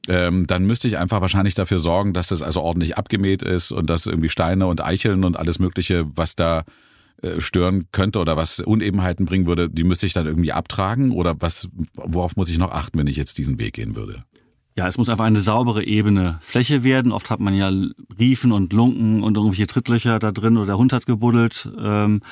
Ähm, 0.08 0.46
dann 0.46 0.66
müsste 0.66 0.88
ich 0.88 0.98
einfach 0.98 1.20
wahrscheinlich 1.20 1.54
dafür 1.54 1.78
sorgen, 1.78 2.12
dass 2.12 2.28
das 2.28 2.42
also 2.42 2.60
ordentlich 2.60 2.96
abgemäht 2.96 3.42
ist 3.42 3.72
und 3.72 3.88
dass 3.88 4.06
irgendwie 4.06 4.28
Steine 4.28 4.66
und 4.66 4.84
Eicheln 4.84 5.24
und 5.24 5.36
alles 5.36 5.58
Mögliche, 5.58 6.06
was 6.14 6.34
da 6.34 6.64
äh, 7.22 7.40
stören 7.40 7.84
könnte 7.92 8.18
oder 8.18 8.36
was 8.36 8.60
Unebenheiten 8.60 9.26
bringen 9.26 9.46
würde, 9.46 9.70
die 9.70 9.84
müsste 9.84 10.06
ich 10.06 10.12
dann 10.12 10.26
irgendwie 10.26 10.52
abtragen 10.52 11.10
oder 11.10 11.36
was, 11.40 11.68
worauf 11.94 12.36
muss 12.36 12.50
ich 12.50 12.58
noch 12.58 12.72
achten, 12.72 12.98
wenn 12.98 13.06
ich 13.06 13.16
jetzt 13.16 13.38
diesen 13.38 13.58
Weg 13.58 13.74
gehen 13.74 13.96
würde? 13.96 14.24
Ja, 14.76 14.88
es 14.88 14.98
muss 14.98 15.08
einfach 15.08 15.24
eine 15.24 15.40
saubere, 15.40 15.84
ebene 15.84 16.38
Fläche 16.40 16.82
werden. 16.82 17.12
Oft 17.12 17.30
hat 17.30 17.38
man 17.38 17.54
ja 17.54 17.70
Riefen 18.18 18.50
und 18.50 18.72
Lunken 18.72 19.22
und 19.22 19.36
irgendwelche 19.36 19.68
Trittlöcher 19.68 20.18
da 20.18 20.32
drin 20.32 20.56
oder 20.56 20.66
der 20.66 20.78
Hund 20.78 20.92
hat 20.92 21.06
gebuddelt. 21.06 21.68
Ähm, 21.78 22.22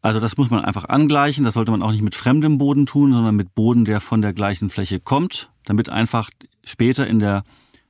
also 0.00 0.20
das 0.20 0.36
muss 0.36 0.48
man 0.48 0.64
einfach 0.64 0.84
angleichen. 0.84 1.42
Das 1.42 1.54
sollte 1.54 1.72
man 1.72 1.82
auch 1.82 1.90
nicht 1.90 2.02
mit 2.02 2.14
fremdem 2.14 2.58
Boden 2.58 2.86
tun, 2.86 3.12
sondern 3.12 3.34
mit 3.34 3.56
Boden, 3.56 3.84
der 3.84 4.00
von 4.00 4.22
der 4.22 4.32
gleichen 4.32 4.70
Fläche 4.70 5.00
kommt, 5.00 5.50
damit 5.64 5.88
einfach 5.88 6.30
später 6.62 7.04
in 7.08 7.18
der 7.18 7.42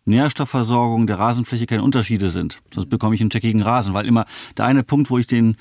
Nährstoffversorgung 0.06 1.06
der 1.06 1.18
Rasenfläche 1.18 1.66
keine 1.66 1.83
Unterschiede 1.83 2.30
sind. 2.30 2.61
Sonst 2.73 2.88
bekomme 2.88 3.14
ich 3.14 3.21
einen 3.21 3.28
checkigen 3.28 3.61
Rasen, 3.61 3.92
weil 3.92 4.06
immer 4.06 4.25
der 4.56 4.64
eine 4.64 4.85
Punkt, 4.85 5.11
wo 5.11 5.18
ich 5.18 5.26
den 5.26 5.56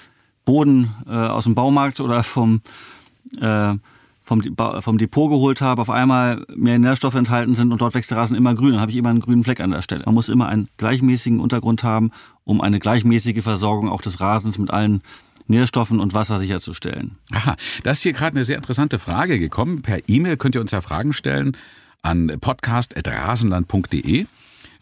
Boden 0.45 0.95
äh, 1.05 1.12
aus 1.12 1.43
dem 1.43 1.55
Baumarkt 1.55 2.00
oder 2.00 2.24
vom 2.24 2.62
äh, 3.41 3.74
vom, 4.25 4.41
vom 4.79 4.98
Depot 4.98 5.29
geholt 5.29 5.62
habe, 5.62 5.82
auf 5.82 5.89
einmal 5.89 6.46
mehr 6.55 6.79
Nährstoffe 6.79 7.15
enthalten 7.15 7.55
sind 7.55 7.72
und 7.72 7.79
dort 7.79 7.94
wächst 7.94 8.10
der 8.10 8.17
Rasen 8.17 8.36
immer 8.36 8.55
grün, 8.55 8.72
dann 8.72 8.82
habe 8.82 8.91
ich 8.91 8.98
immer 8.98 9.10
einen 9.10 9.20
grünen 9.20 9.44
Fleck 9.44 9.60
an 9.60 9.70
der 9.72 9.84
Stelle. 9.84 10.03
Man 10.05 10.15
muss 10.15 10.29
immer 10.29 10.48
einen 10.48 10.67
gleichmäßigen 10.77 11.39
Untergrund 11.39 11.84
haben, 11.84 12.12
um 12.44 12.60
eine 12.60 12.79
gleichmäßige 12.79 13.44
Versorgung 13.44 13.88
auch 13.88 14.01
des 14.01 14.20
Rasens 14.20 14.58
mit 14.58 14.72
allen 14.72 15.01
Nährstoffen 15.48 16.00
und 16.00 16.15
Wasser 16.15 16.39
sicherzustellen. 16.39 17.17
Aha, 17.32 17.55
da 17.84 17.91
ist 17.91 18.01
hier 18.01 18.13
gerade 18.13 18.36
eine 18.36 18.46
sehr 18.46 18.58
interessante 18.58 18.98
Frage 18.98 19.38
gekommen. 19.38 19.84
Per 19.84 20.00
E-Mail 20.08 20.38
könnt 20.38 20.55
ihr 20.55 20.62
uns 20.62 20.72
ja 20.72 20.82
Fragen 20.82 21.13
stellen 21.13 21.55
an 22.01 22.36
podcast.rasenland.de. 22.41 24.25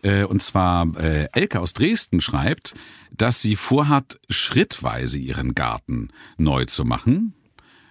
Äh, 0.03 0.23
und 0.23 0.41
zwar 0.41 0.87
äh, 0.97 1.27
Elke 1.33 1.59
aus 1.59 1.73
Dresden 1.73 2.21
schreibt, 2.21 2.75
dass 3.11 3.41
sie 3.41 3.57
vorhat, 3.57 4.19
schrittweise 4.29 5.17
ihren 5.17 5.53
Garten 5.53 6.09
neu 6.37 6.63
zu 6.63 6.85
machen. 6.85 7.33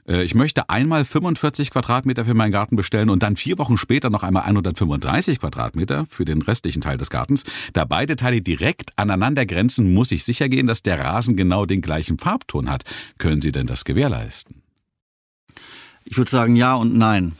Äh, 0.07 0.25
ich 0.25 0.35
möchte 0.35 0.69
einmal 0.69 1.05
45 1.05 1.71
Quadratmeter 1.71 2.25
für 2.25 2.35
meinen 2.35 2.53
Garten 2.53 2.77
bestellen 2.77 3.11
und 3.11 3.23
dann 3.23 3.37
vier 3.37 3.59
Wochen 3.59 3.79
später 3.79 4.11
noch 4.11 4.23
einmal 4.23 4.43
135 4.45 5.41
Quadratmeter 5.41 6.07
für 6.09 6.25
den 6.25 6.43
restlichen 6.43 6.81
Teil 6.81 6.97
des 6.97 7.11
Gartens. 7.11 7.45
Da 7.73 7.85
beide 7.85 8.17
Teile 8.17 8.41
direkt 8.41 8.99
aneinander 8.99 9.47
grenzen, 9.47 9.95
muss 9.95 10.13
ich 10.13 10.25
sicher 10.25 10.49
gehen, 10.49 10.67
dass 10.67 10.83
der 10.83 10.99
Rasen 10.99 11.37
genau 11.37 11.67
den 11.67 11.81
gleichen 11.81 12.19
Farbton 12.19 12.71
hat. 12.71 12.85
Können 13.19 13.41
Sie 13.41 13.53
denn 13.53 13.67
das 13.67 13.85
gewährleisten? 13.85 14.63
Ich 16.05 16.17
würde 16.17 16.31
sagen 16.31 16.57
ja 16.57 16.75
und 16.75 16.97
nein. 16.97 17.33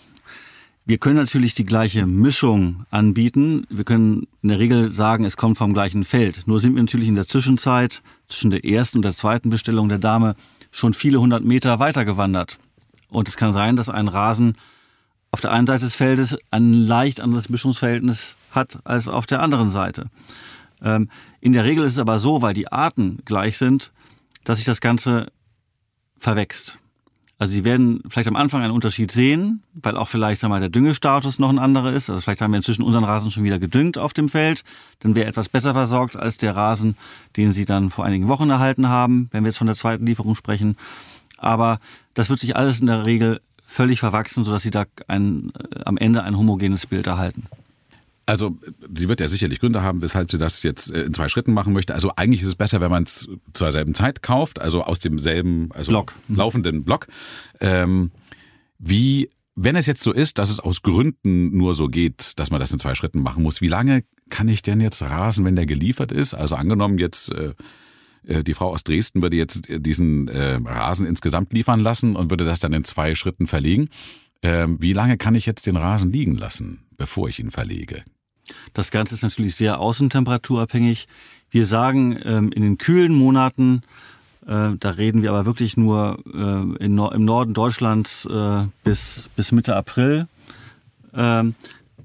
Wir 0.85 0.99
können 0.99 1.17
natürlich 1.17 1.55
die 1.55 1.65
gleiche 1.65 2.07
Mischung 2.07 2.87
anbieten. 2.91 3.67
Wir 3.71 3.85
können 3.85 4.27
in 4.43 4.49
der 4.49 4.59
Regel 4.59 4.93
sagen, 4.93 5.25
es 5.25 5.37
kommt 5.37 5.57
vom 5.57 5.75
gleichen 5.75 6.03
Feld. 6.03 6.43
Nur 6.47 6.59
sind 6.59 6.75
wir 6.75 6.83
natürlich 6.83 7.07
in 7.07 7.15
der 7.15 7.27
Zwischenzeit 7.27 8.03
zwischen 8.27 8.51
der 8.51 8.65
ersten 8.65 8.99
und 8.99 9.05
der 9.05 9.13
zweiten 9.13 9.49
Bestellung 9.49 9.89
der 9.89 9.99
Dame 9.99 10.35
schon 10.73 10.95
viele 10.95 11.21
hundert 11.21 11.45
Meter 11.45 11.79
weiter 11.79 12.05
gewandert. 12.05 12.59
Und 13.09 13.29
es 13.29 13.37
kann 13.37 13.53
sein, 13.53 13.77
dass 13.77 13.89
ein 13.89 14.09
Rasen 14.09 14.57
auf 15.31 15.41
der 15.41 15.53
einen 15.53 15.67
Seite 15.67 15.85
des 15.85 15.95
Feldes 15.95 16.37
ein 16.51 16.73
leicht 16.73 17.21
anderes 17.21 17.49
Mischungsverhältnis 17.49 18.37
hat 18.51 18.81
als 18.85 19.07
auf 19.07 19.27
der 19.27 19.41
anderen 19.41 19.71
Seite. 19.71 20.07
Ähm, 20.83 21.09
in 21.41 21.53
der 21.53 21.65
Regel 21.65 21.85
ist 21.85 21.93
es 21.93 21.99
aber 21.99 22.19
so, 22.19 22.43
weil 22.43 22.55
die 22.55 22.73
Arten 22.73 23.19
gleich 23.25 23.59
sind, 23.59 23.93
dass 24.45 24.59
sich 24.59 24.67
das 24.67 24.81
Ganze 24.81 25.31
verwächst. 26.19 26.79
Also 27.43 27.55
Sie 27.55 27.65
werden 27.65 28.05
vielleicht 28.09 28.29
am 28.29 28.37
Anfang 28.37 28.63
einen 28.63 28.73
Unterschied 28.73 29.11
sehen, 29.11 29.65
weil 29.75 29.97
auch 29.97 30.07
vielleicht 30.07 30.41
sagen 30.41 30.53
wir, 30.53 30.59
mal, 30.59 30.61
der 30.61 30.69
Düngestatus 30.69 31.41
noch 31.41 31.49
ein 31.49 31.59
anderer 31.59 31.93
ist. 31.93 32.09
Also 32.09 32.23
vielleicht 32.23 32.41
haben 32.41 32.53
wir 32.53 32.59
inzwischen 32.59 32.85
unseren 32.85 33.03
Rasen 33.03 33.33
schon 33.33 33.43
wieder 33.43 33.59
gedüngt 33.59 33.99
auf 33.99 34.13
dem 34.13 34.29
Feld. 34.29 34.63
Dann 35.01 35.17
wäre 35.17 35.27
etwas 35.27 35.49
besser 35.49 35.73
versorgt 35.73 36.17
als 36.17 36.39
der 36.39 36.55
Rasen, 36.55 36.97
den 37.37 37.53
Sie 37.53 37.65
dann 37.65 37.91
vor 37.91 38.05
einigen 38.05 38.29
Wochen 38.29 38.49
erhalten 38.49 38.89
haben, 38.89 39.29
wenn 39.33 39.43
wir 39.43 39.49
jetzt 39.49 39.59
von 39.59 39.67
der 39.67 39.75
zweiten 39.75 40.07
Lieferung 40.07 40.37
sprechen. 40.37 40.77
Aber 41.37 41.81
das 42.15 42.31
wird 42.31 42.39
sich 42.39 42.55
alles 42.55 42.79
in 42.79 42.87
der 42.87 43.07
Regel 43.07 43.41
völlig 43.67 43.99
verwachsen, 43.99 44.45
sodass 44.45 44.63
Sie 44.63 44.71
da 44.71 44.85
ein, 45.09 45.51
äh, 45.59 45.81
am 45.85 45.97
Ende 45.97 46.23
ein 46.23 46.39
homogenes 46.39 46.87
Bild 46.87 47.09
erhalten. 47.09 47.49
Also 48.27 48.57
sie 48.97 49.09
wird 49.09 49.21
ja 49.21 49.29
sicherlich 49.29 49.59
Gründe 49.59 49.83
haben, 49.83 50.01
weshalb 50.01 50.31
sie 50.31 50.39
das 50.39 50.63
jetzt 50.63 50.93
äh, 50.93 51.03
in 51.05 51.15
zwei 51.15 51.29
Schritten 51.29 51.53
machen 51.53 51.73
möchte. 51.73 51.95
Also 51.95 52.13
eigentlich 52.17 52.43
ist 52.43 52.49
es 52.49 52.55
besser, 52.55 52.81
wenn 52.81 52.91
man 52.91 53.03
es 53.03 53.29
zur 53.53 53.73
selben 53.73 53.95
Zeit 53.95 54.23
kauft, 54.23 54.61
also 54.61 54.85
aus 54.85 55.01
demselben 55.01 55.71
also 55.73 55.91
Block. 55.91 56.15
Mhm. 56.29 56.37
laufenden 56.37 56.85
Block. 56.85 57.07
Ähm, 57.61 58.13
wie, 58.79 59.31
wenn 59.55 59.77
es 59.77 59.87
jetzt 59.87 60.03
so 60.03 60.13
ist, 60.13 60.39
dass 60.39 60.51
es 60.51 60.61
aus 60.61 60.83
Gründen 60.83 61.57
nur 61.57 61.75
so 61.75 61.89
geht, 61.89 62.39
dass 62.39 62.51
man 62.51 62.61
das 62.61 62.71
in 62.71 62.79
zwei 62.79 62.95
Schritten 62.95 63.23
machen 63.23 63.43
muss, 63.43 63.61
wie 63.61 63.69
lange 63.69 64.05
kann 64.31 64.49
ich 64.49 64.63
denn 64.63 64.81
jetzt 64.81 65.03
rasen, 65.03 65.45
wenn 65.45 65.57
der 65.57 65.67
geliefert 65.67 66.13
ist? 66.13 66.33
Also 66.33 66.55
angenommen 66.55 66.99
jetzt 66.99 67.33
äh, 67.33 67.55
äh 68.25 68.45
die 68.45 68.55
Frau 68.55 68.71
aus 68.71 68.85
Dresden 68.85 69.21
würde 69.21 69.37
jetzt 69.37 69.67
diesen 69.69 70.29
äh, 70.29 70.61
Rasen 70.65 71.07
insgesamt 71.07 71.53
liefern 71.53 71.81
lassen 71.81 72.15
und 72.15 72.31
würde 72.31 72.45
das 72.45 72.61
dann 72.61 72.73
in 72.73 72.85
zwei 72.85 73.17
Schritten 73.17 73.49
verlegen. 73.49 73.89
Ähm, 74.43 74.79
wie 74.81 74.93
lange 74.93 75.19
kann 75.19 75.35
ich 75.35 75.47
jetzt 75.47 75.67
den 75.67 75.77
Rasen 75.77 76.13
liegen 76.13 76.35
lassen, 76.35 76.85
bevor 76.97 77.29
ich 77.29 77.39
ihn 77.39 77.51
verlege? 77.51 78.05
Das 78.75 78.91
Ganze 78.91 79.15
ist 79.15 79.23
natürlich 79.23 79.57
sehr 79.57 79.81
außentemperaturabhängig. 79.81 81.09
Wir 81.51 81.67
sagen, 81.67 82.19
ähm, 82.25 82.51
in 82.53 82.63
den 82.63 82.79
kühlen 82.79 83.15
Monaten, 83.15 83.83
äh, 84.47 84.71
da 84.79 84.91
reden 84.91 85.23
wir 85.23 85.31
aber 85.31 85.45
wirklich 85.47 85.77
nur 85.77 86.19
äh, 86.33 86.85
im 86.85 87.25
Norden 87.25 87.55
Deutschlands 87.55 88.25
äh, 88.25 88.65
bis, 88.85 89.29
Mitte 89.53 89.77
April 89.77 90.27
ähm, 91.15 91.55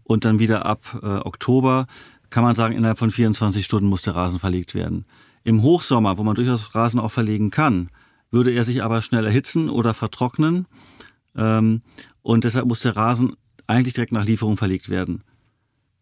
und 0.03 0.25
dann 0.25 0.39
wieder 0.39 0.65
ab 0.65 0.99
Oktober, 1.25 1.87
kann 2.29 2.43
man 2.43 2.55
sagen, 2.55 2.75
innerhalb 2.75 2.97
von 2.97 3.11
24 3.11 3.63
Stunden 3.63 3.87
muss 3.87 4.01
der 4.01 4.15
Rasen 4.15 4.39
verlegt 4.39 4.75
werden. 4.75 5.05
Im 5.43 5.61
Hochsommer, 5.61 6.17
wo 6.17 6.23
man 6.23 6.35
durchaus 6.35 6.75
Rasen 6.75 6.99
auch 6.99 7.11
verlegen 7.11 7.51
kann, 7.51 7.89
würde 8.31 8.51
er 8.51 8.63
sich 8.63 8.83
aber 8.83 9.01
schnell 9.01 9.25
erhitzen 9.25 9.69
oder 9.69 9.93
vertrocknen. 9.93 10.65
Und 11.33 12.43
deshalb 12.43 12.65
muss 12.67 12.81
der 12.81 12.95
Rasen 12.95 13.35
eigentlich 13.67 13.93
direkt 13.93 14.13
nach 14.13 14.25
Lieferung 14.25 14.55
verlegt 14.55 14.89
werden. 14.89 15.23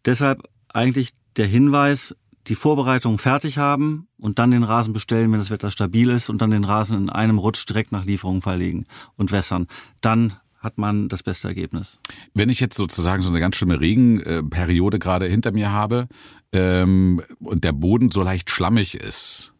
Deshalb 0.06 0.48
eigentlich 0.72 1.12
der 1.36 1.46
Hinweis, 1.46 2.14
die 2.46 2.54
Vorbereitung 2.54 3.18
fertig 3.18 3.58
haben 3.58 4.08
und 4.18 4.38
dann 4.38 4.52
den 4.52 4.62
Rasen 4.62 4.92
bestellen, 4.92 5.32
wenn 5.32 5.40
das 5.40 5.50
Wetter 5.50 5.70
stabil 5.70 6.10
ist 6.10 6.30
und 6.30 6.40
dann 6.40 6.50
den 6.50 6.64
Rasen 6.64 6.96
in 6.96 7.10
einem 7.10 7.38
Rutsch 7.38 7.68
direkt 7.68 7.92
nach 7.92 8.04
Lieferung 8.04 8.40
verlegen 8.40 8.86
und 9.16 9.32
wässern. 9.32 9.66
Dann 10.00 10.34
hat 10.58 10.78
man 10.78 11.08
das 11.08 11.22
beste 11.22 11.48
Ergebnis. 11.48 11.98
Wenn 12.34 12.48
ich 12.48 12.60
jetzt 12.60 12.76
sozusagen 12.76 13.22
so 13.22 13.28
eine 13.28 13.40
ganz 13.40 13.56
schlimme 13.56 13.80
Regenperiode 13.80 14.98
gerade 14.98 15.26
hinter 15.26 15.52
mir 15.52 15.70
habe 15.70 16.08
ähm, 16.52 17.22
und 17.40 17.64
der 17.64 17.72
Boden 17.72 18.10
so 18.10 18.22
leicht 18.22 18.50
schlammig 18.50 18.94
ist, 18.94 19.54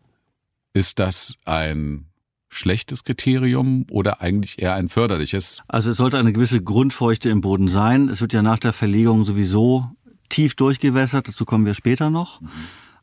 ist 0.73 0.99
das 0.99 1.37
ein 1.45 2.07
schlechtes 2.49 3.05
Kriterium 3.05 3.87
oder 3.91 4.21
eigentlich 4.21 4.61
eher 4.61 4.75
ein 4.75 4.89
förderliches? 4.89 5.63
Also 5.69 5.91
es 5.91 5.97
sollte 5.97 6.19
eine 6.19 6.33
gewisse 6.33 6.63
Grundfeuchte 6.63 7.31
im 7.31 7.41
Boden 7.41 7.69
sein. 7.69 8.09
Es 8.09 8.21
wird 8.21 8.33
ja 8.33 8.43
nach 8.43 8.59
der 8.59 8.73
Verlegung 8.73 9.25
sowieso 9.25 9.91
tief 10.29 10.55
durchgewässert, 10.55 11.29
dazu 11.29 11.45
kommen 11.45 11.67
wir 11.67 11.75
später 11.75 12.11
noch. 12.11 12.41
Mhm. 12.41 12.49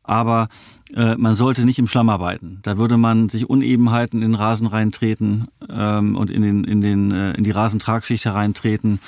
Aber 0.05 0.49
äh, 0.93 1.15
man 1.15 1.35
sollte 1.35 1.63
nicht 1.63 1.79
im 1.79 1.87
Schlamm 1.87 2.09
arbeiten. 2.09 2.59
Da 2.63 2.77
würde 2.77 2.97
man 2.97 3.29
sich 3.29 3.49
Unebenheiten 3.49 4.21
in 4.21 4.31
den 4.31 4.35
Rasen 4.35 4.67
reintreten 4.67 5.47
ähm, 5.69 6.15
und 6.15 6.29
in, 6.29 6.41
den, 6.41 6.63
in, 6.65 6.81
den, 6.81 7.11
äh, 7.11 7.33
in 7.33 7.43
die 7.45 7.51
Rasentragschicht 7.51 8.25
hereintreten. 8.25 8.99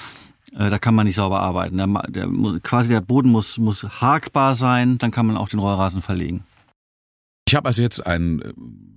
Äh, 0.57 0.69
da 0.69 0.79
kann 0.79 0.95
man 0.95 1.05
nicht 1.05 1.15
sauber 1.15 1.41
arbeiten. 1.41 1.77
Der, 1.77 1.87
der, 2.07 2.29
quasi 2.63 2.89
der 2.89 3.01
Boden 3.01 3.29
muss, 3.29 3.57
muss 3.57 3.83
hakbar 4.01 4.55
sein, 4.55 4.97
dann 4.97 5.11
kann 5.11 5.25
man 5.25 5.35
auch 5.35 5.49
den 5.49 5.59
Rollrasen 5.59 6.01
verlegen. 6.01 6.45
Ich 7.47 7.53
habe 7.53 7.67
also 7.67 7.81
jetzt 7.81 8.05
einen, 8.05 8.41
äh, 8.41 8.53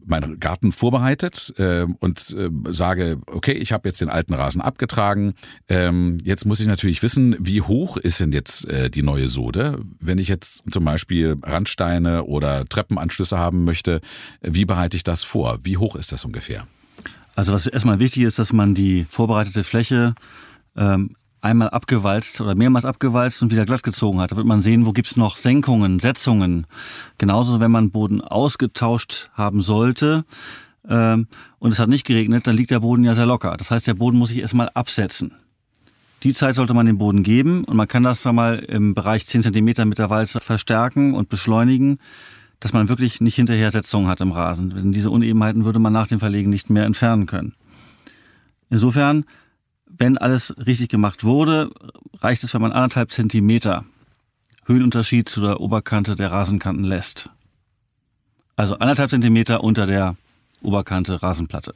meinen 0.06 0.40
Garten 0.40 0.72
vorbereitet 0.72 1.52
äh, 1.58 1.86
und 2.00 2.30
äh, 2.30 2.48
sage, 2.72 3.20
okay, 3.26 3.52
ich 3.52 3.72
habe 3.72 3.86
jetzt 3.86 4.00
den 4.00 4.08
alten 4.08 4.32
Rasen 4.32 4.62
abgetragen. 4.62 5.34
Ähm, 5.68 6.16
jetzt 6.24 6.46
muss 6.46 6.60
ich 6.60 6.66
natürlich 6.66 7.02
wissen, 7.02 7.36
wie 7.38 7.60
hoch 7.60 7.98
ist 7.98 8.20
denn 8.20 8.32
jetzt 8.32 8.66
äh, 8.68 8.88
die 8.88 9.02
neue 9.02 9.28
Sode? 9.28 9.82
Wenn 10.00 10.16
ich 10.16 10.28
jetzt 10.28 10.62
zum 10.70 10.84
Beispiel 10.84 11.36
Randsteine 11.42 12.24
oder 12.24 12.64
Treppenanschlüsse 12.64 13.36
haben 13.36 13.64
möchte, 13.64 14.00
wie 14.40 14.64
bereite 14.64 14.96
ich 14.96 15.04
das 15.04 15.24
vor? 15.24 15.58
Wie 15.62 15.76
hoch 15.76 15.94
ist 15.94 16.12
das 16.12 16.24
ungefähr? 16.24 16.66
Also 17.36 17.52
was 17.52 17.66
erstmal 17.66 18.00
wichtig 18.00 18.22
ist, 18.22 18.38
dass 18.38 18.54
man 18.54 18.74
die 18.74 19.04
vorbereitete 19.04 19.62
Fläche 19.62 20.14
ähm, 20.74 21.16
einmal 21.48 21.70
abgewalzt 21.70 22.40
oder 22.40 22.54
mehrmals 22.54 22.84
abgewalzt 22.84 23.42
und 23.42 23.50
wieder 23.50 23.66
glatt 23.66 23.82
gezogen 23.82 24.20
hat. 24.20 24.32
Da 24.32 24.36
wird 24.36 24.46
man 24.46 24.60
sehen, 24.60 24.86
wo 24.86 24.92
gibt's 24.92 25.16
noch 25.16 25.36
Senkungen, 25.36 25.98
Setzungen. 25.98 26.66
Genauso, 27.18 27.60
wenn 27.60 27.70
man 27.70 27.90
Boden 27.90 28.20
ausgetauscht 28.20 29.30
haben 29.34 29.60
sollte 29.60 30.24
ähm, 30.88 31.26
und 31.58 31.72
es 31.72 31.78
hat 31.78 31.88
nicht 31.88 32.06
geregnet, 32.06 32.46
dann 32.46 32.56
liegt 32.56 32.70
der 32.70 32.80
Boden 32.80 33.04
ja 33.04 33.14
sehr 33.14 33.26
locker. 33.26 33.56
Das 33.56 33.70
heißt, 33.70 33.86
der 33.86 33.94
Boden 33.94 34.18
muss 34.18 34.30
sich 34.30 34.38
erstmal 34.38 34.68
absetzen. 34.74 35.32
Die 36.22 36.34
Zeit 36.34 36.56
sollte 36.56 36.74
man 36.74 36.86
dem 36.86 36.98
Boden 36.98 37.22
geben 37.22 37.64
und 37.64 37.76
man 37.76 37.86
kann 37.86 38.02
das 38.02 38.22
dann 38.22 38.34
mal 38.34 38.58
im 38.58 38.94
Bereich 38.94 39.26
10 39.26 39.44
Zentimeter 39.44 39.84
mit 39.84 39.98
der 39.98 40.10
Walze 40.10 40.40
verstärken 40.40 41.14
und 41.14 41.28
beschleunigen, 41.28 41.98
dass 42.60 42.72
man 42.72 42.88
wirklich 42.88 43.20
nicht 43.20 43.36
hinterher 43.36 43.70
Setzungen 43.70 44.08
hat 44.08 44.20
im 44.20 44.32
Rasen. 44.32 44.70
Denn 44.70 44.92
diese 44.92 45.10
Unebenheiten 45.10 45.64
würde 45.64 45.78
man 45.78 45.92
nach 45.92 46.08
dem 46.08 46.18
Verlegen 46.18 46.50
nicht 46.50 46.70
mehr 46.70 46.86
entfernen 46.86 47.26
können. 47.26 47.54
Insofern 48.68 49.24
wenn 49.98 50.16
alles 50.16 50.54
richtig 50.64 50.88
gemacht 50.88 51.24
wurde, 51.24 51.70
reicht 52.20 52.44
es, 52.44 52.54
wenn 52.54 52.62
man 52.62 52.72
anderthalb 52.72 53.10
Zentimeter 53.10 53.84
Höhenunterschied 54.66 55.28
zu 55.28 55.40
der 55.40 55.60
Oberkante 55.60 56.14
der 56.14 56.30
Rasenkanten 56.30 56.84
lässt. 56.84 57.30
Also 58.56 58.78
anderthalb 58.78 59.10
Zentimeter 59.10 59.64
unter 59.64 59.86
der 59.86 60.16
Oberkante 60.62 61.22
Rasenplatte. 61.22 61.74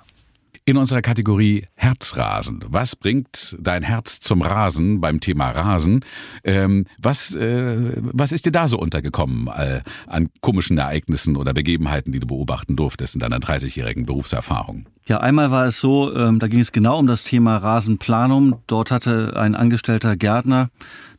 In 0.65 0.77
unserer 0.77 1.03
Kategorie 1.03 1.67
Herzrasen. 1.75 2.61
Was 2.69 2.95
bringt 2.95 3.57
dein 3.59 3.83
Herz 3.83 4.21
zum 4.21 4.43
Rasen 4.43 5.01
beim 5.01 5.19
Thema 5.19 5.51
Rasen? 5.51 6.05
Ähm, 6.45 6.87
was, 6.99 7.35
äh, 7.35 7.97
was 7.97 8.31
ist 8.31 8.47
dir 8.47 8.53
da 8.53 8.69
so 8.69 8.79
untergekommen 8.79 9.49
äh, 9.49 9.81
an 10.07 10.29
komischen 10.41 10.79
Ereignissen 10.79 11.37
oder 11.37 11.53
Begebenheiten, 11.53 12.13
die 12.13 12.21
du 12.21 12.29
beobachten 12.29 12.77
durftest 12.77 13.15
in 13.15 13.21
deiner 13.21 13.39
30-jährigen 13.39 14.07
Berufserfahrung? 14.07 14.87
Ja, 15.05 15.19
einmal 15.19 15.51
war 15.51 15.67
es 15.67 15.81
so, 15.81 16.15
ähm, 16.15 16.39
da 16.39 16.47
ging 16.47 16.61
es 16.61 16.71
genau 16.71 17.01
um 17.01 17.09
das 17.09 17.25
Thema 17.25 17.57
Rasenplanung. 17.57 18.63
Dort 18.69 18.93
hatte 18.93 19.37
ein 19.37 19.57
angestellter 19.57 20.17
Gärtner 20.17 20.71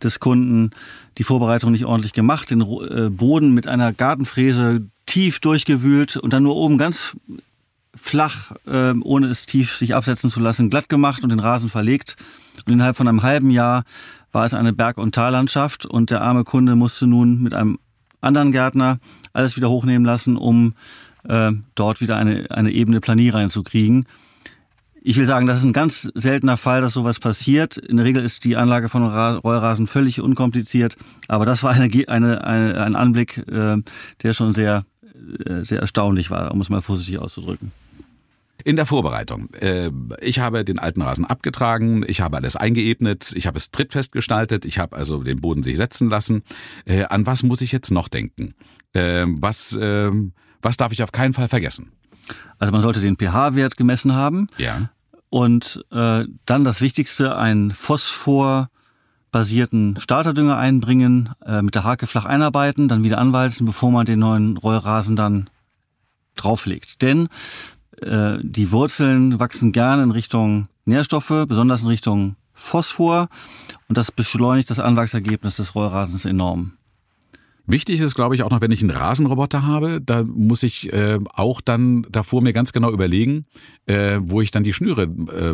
des 0.02 0.22
Kunden 0.22 0.72
die 1.18 1.26
Vorbereitung 1.26 1.74
nicht 1.74 1.84
ordentlich 1.84 2.14
gemacht, 2.14 2.50
den 2.50 2.62
äh, 2.62 3.10
Boden 3.10 3.54
mit 3.54 3.68
einer 3.68 3.92
Gartenfräse 3.92 4.88
tief 5.06 5.42
durchgewühlt 5.42 6.16
und 6.16 6.32
dann 6.32 6.44
nur 6.44 6.56
oben 6.56 6.78
ganz 6.78 7.18
flach, 7.96 8.52
äh, 8.66 8.94
ohne 9.02 9.28
es 9.28 9.46
tief 9.46 9.76
sich 9.76 9.96
absetzen 9.96 10.30
zu 10.30 10.40
lassen, 10.40 10.70
glatt 10.70 10.90
gemacht 10.90 11.24
und 11.24 11.30
den 11.30 11.40
Rasen 11.40 11.70
verlegt. 11.70 12.16
Und 12.66 12.74
innerhalb 12.74 12.98
von 12.98 13.08
einem 13.08 13.24
halben 13.24 13.52
Jahr 13.52 13.84
war 14.32 14.46
es 14.46 14.54
eine 14.54 14.74
Berg- 14.74 14.98
und 14.98 15.16
Tallandschaft 15.16 15.86
und 15.86 16.10
der 16.10 16.22
arme 16.22 16.44
Kunde 16.44 16.76
musste 16.76 17.08
nun 17.08 17.42
mit 17.42 17.54
einem 17.54 17.78
anderen 18.22 18.52
Gärtner 18.52 19.00
alles 19.34 19.56
wieder 19.56 19.70
hochnehmen 19.70 20.06
lassen, 20.06 20.38
um 20.38 20.74
äh, 21.24 21.52
dort 21.76 22.02
wieder 22.02 22.18
eine, 22.18 22.50
eine 22.50 22.72
ebene 22.72 23.00
Planie 23.00 23.30
reinzukriegen. 23.30 24.08
Ich 25.06 25.18
will 25.18 25.26
sagen, 25.26 25.48
das 25.48 25.58
ist 25.58 25.64
ein 25.64 25.74
ganz 25.74 26.10
seltener 26.16 26.56
Fall, 26.56 26.82
dass 26.82 26.94
sowas 26.94 27.20
passiert. 27.20 27.78
In 27.78 27.98
der 27.98 28.06
Regel 28.06 28.24
ist 28.24 28.46
die 28.46 28.56
Anlage 28.56 28.88
von 28.88 29.04
Rollrasen 29.04 29.86
völlig 29.86 30.22
unkompliziert, 30.22 30.96
aber 31.28 31.46
das 31.46 31.62
war 31.62 31.72
eine, 31.72 31.90
eine, 32.08 32.44
eine, 32.46 32.82
ein 32.82 32.96
Anblick, 32.96 33.38
äh, 33.50 33.78
der 34.24 34.34
schon 34.34 34.54
sehr, 34.54 34.86
äh, 35.46 35.66
sehr 35.66 35.82
erstaunlich 35.82 36.32
war, 36.32 36.52
um 36.52 36.62
es 36.62 36.70
mal 36.70 36.82
vorsichtig 36.82 37.20
auszudrücken. 37.20 37.72
In 38.64 38.76
der 38.76 38.86
Vorbereitung. 38.86 39.50
Äh, 39.56 39.92
ich 40.22 40.40
habe 40.40 40.64
den 40.64 40.80
alten 40.80 41.02
Rasen 41.02 41.26
abgetragen, 41.26 42.04
ich 42.08 42.22
habe 42.22 42.38
alles 42.38 42.56
eingeebnet, 42.56 43.34
ich 43.36 43.48
habe 43.48 43.58
es 43.58 43.72
trittfest 43.72 44.12
gestaltet, 44.12 44.66
ich 44.66 44.80
habe 44.80 44.96
also 44.96 45.24
den 45.24 45.42
Boden 45.42 45.64
sich 45.64 45.78
setzen 45.78 46.10
lassen. 46.10 46.44
Äh, 46.86 47.06
an 47.06 47.26
was 47.26 47.44
muss 47.44 47.62
ich 47.62 47.72
jetzt 47.72 47.92
noch 47.92 48.08
denken? 48.08 48.54
Äh, 48.94 49.26
was, 49.28 49.76
was 49.76 50.78
darf 50.78 50.92
ich 50.92 51.04
auf 51.04 51.12
keinen 51.12 51.34
Fall 51.34 51.48
vergessen? 51.48 51.92
Also 52.60 52.72
man 52.72 52.82
sollte 52.82 53.02
den 53.02 53.18
pH-Wert 53.18 53.76
gemessen 53.78 54.14
haben. 54.14 54.48
Ja. 54.58 54.90
Und 55.30 55.84
äh, 55.92 56.26
dann 56.46 56.64
das 56.64 56.80
Wichtigste, 56.80 57.36
einen 57.38 57.72
Phosphor-basierten 57.72 60.00
Starterdünger 60.00 60.58
einbringen, 60.58 61.32
äh, 61.46 61.62
mit 61.62 61.76
der 61.76 61.84
Hake 61.84 62.08
flach 62.08 62.24
einarbeiten, 62.26 62.88
dann 62.88 63.04
wieder 63.04 63.18
anwalzen, 63.18 63.66
bevor 63.66 63.92
man 63.92 64.06
den 64.06 64.20
neuen 64.20 64.56
Rollrasen 64.58 65.16
dann 65.16 65.50
drauflegt. 66.36 67.02
Denn 67.02 67.30
äh, 68.06 68.40
die 68.44 68.72
Wurzeln 68.72 69.40
wachsen 69.40 69.72
gerne 69.72 70.04
in 70.04 70.12
Richtung 70.12 70.68
Nährstoffe, 70.86 71.46
besonders 71.48 71.82
in 71.82 71.88
Richtung 71.88 72.36
Phosphor. 72.54 73.30
Und 73.88 73.98
das 73.98 74.12
beschleunigt 74.12 74.70
das 74.70 74.80
Anwachsergebnis 74.80 75.58
des 75.58 75.76
Rollrasens 75.76 76.26
enorm. 76.26 76.74
Wichtig 77.66 78.02
ist, 78.02 78.16
glaube 78.16 78.36
ich, 78.36 78.44
auch 78.44 78.52
noch, 78.52 78.60
wenn 78.60 78.72
ich 78.72 78.82
einen 78.82 78.92
Rasenroboter 78.92 79.66
habe, 79.66 80.02
da 80.02 80.24
muss 80.24 80.64
ich 80.64 80.92
äh, 80.92 81.18
auch 81.34 81.62
dann 81.62 82.06
davor 82.12 82.42
mir 82.42 82.52
ganz 82.52 82.74
genau 82.74 82.92
überlegen, 82.92 83.46
äh, 83.86 84.20
wo 84.22 84.42
ich 84.42 84.52
dann 84.52 84.64
die 84.64 84.74
Schnüre 84.74 85.04
äh, 85.04 85.54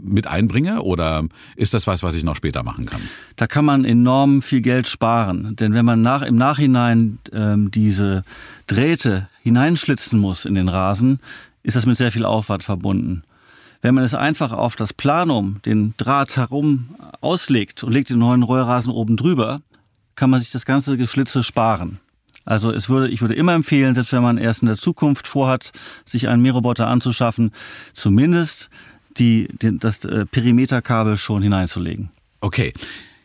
mit 0.00 0.28
einbringe 0.28 0.82
oder 0.82 1.24
ist 1.56 1.74
das 1.74 1.88
was, 1.88 2.04
was 2.04 2.14
ich 2.14 2.22
noch 2.22 2.36
später 2.36 2.62
machen 2.62 2.86
kann? 2.86 3.00
Da 3.34 3.48
kann 3.48 3.64
man 3.64 3.84
enorm 3.84 4.40
viel 4.40 4.60
Geld 4.60 4.86
sparen, 4.86 5.56
denn 5.56 5.74
wenn 5.74 5.84
man 5.84 6.00
nach, 6.00 6.22
im 6.22 6.36
Nachhinein 6.36 7.18
ähm, 7.32 7.72
diese 7.72 8.22
Drähte 8.68 9.28
hineinschlitzen 9.42 10.16
muss 10.16 10.44
in 10.44 10.54
den 10.54 10.68
Rasen, 10.68 11.18
ist 11.68 11.76
das 11.76 11.84
mit 11.84 11.98
sehr 11.98 12.10
viel 12.10 12.24
Aufwand 12.24 12.64
verbunden. 12.64 13.24
Wenn 13.82 13.94
man 13.94 14.02
es 14.02 14.14
einfach 14.14 14.52
auf 14.52 14.74
das 14.74 14.94
Planum, 14.94 15.60
den 15.66 15.92
Draht 15.98 16.38
herum 16.38 16.96
auslegt 17.20 17.84
und 17.84 17.92
legt 17.92 18.08
den 18.08 18.18
neuen 18.18 18.42
Rollrasen 18.42 18.90
oben 18.90 19.18
drüber, 19.18 19.60
kann 20.16 20.30
man 20.30 20.40
sich 20.40 20.50
das 20.50 20.64
ganze 20.64 20.96
Geschlitze 20.96 21.42
sparen. 21.42 22.00
Also 22.46 22.72
es 22.72 22.88
würde, 22.88 23.08
ich 23.10 23.20
würde 23.20 23.34
immer 23.34 23.52
empfehlen, 23.52 23.94
selbst 23.94 24.14
wenn 24.14 24.22
man 24.22 24.38
erst 24.38 24.62
in 24.62 24.68
der 24.68 24.78
Zukunft 24.78 25.28
vorhat, 25.28 25.72
sich 26.06 26.28
einen 26.28 26.40
Mähroboter 26.40 26.86
anzuschaffen, 26.86 27.52
zumindest 27.92 28.70
die, 29.18 29.48
die, 29.60 29.76
das 29.76 30.02
äh, 30.06 30.24
Perimeterkabel 30.24 31.18
schon 31.18 31.42
hineinzulegen. 31.42 32.08
Okay. 32.40 32.72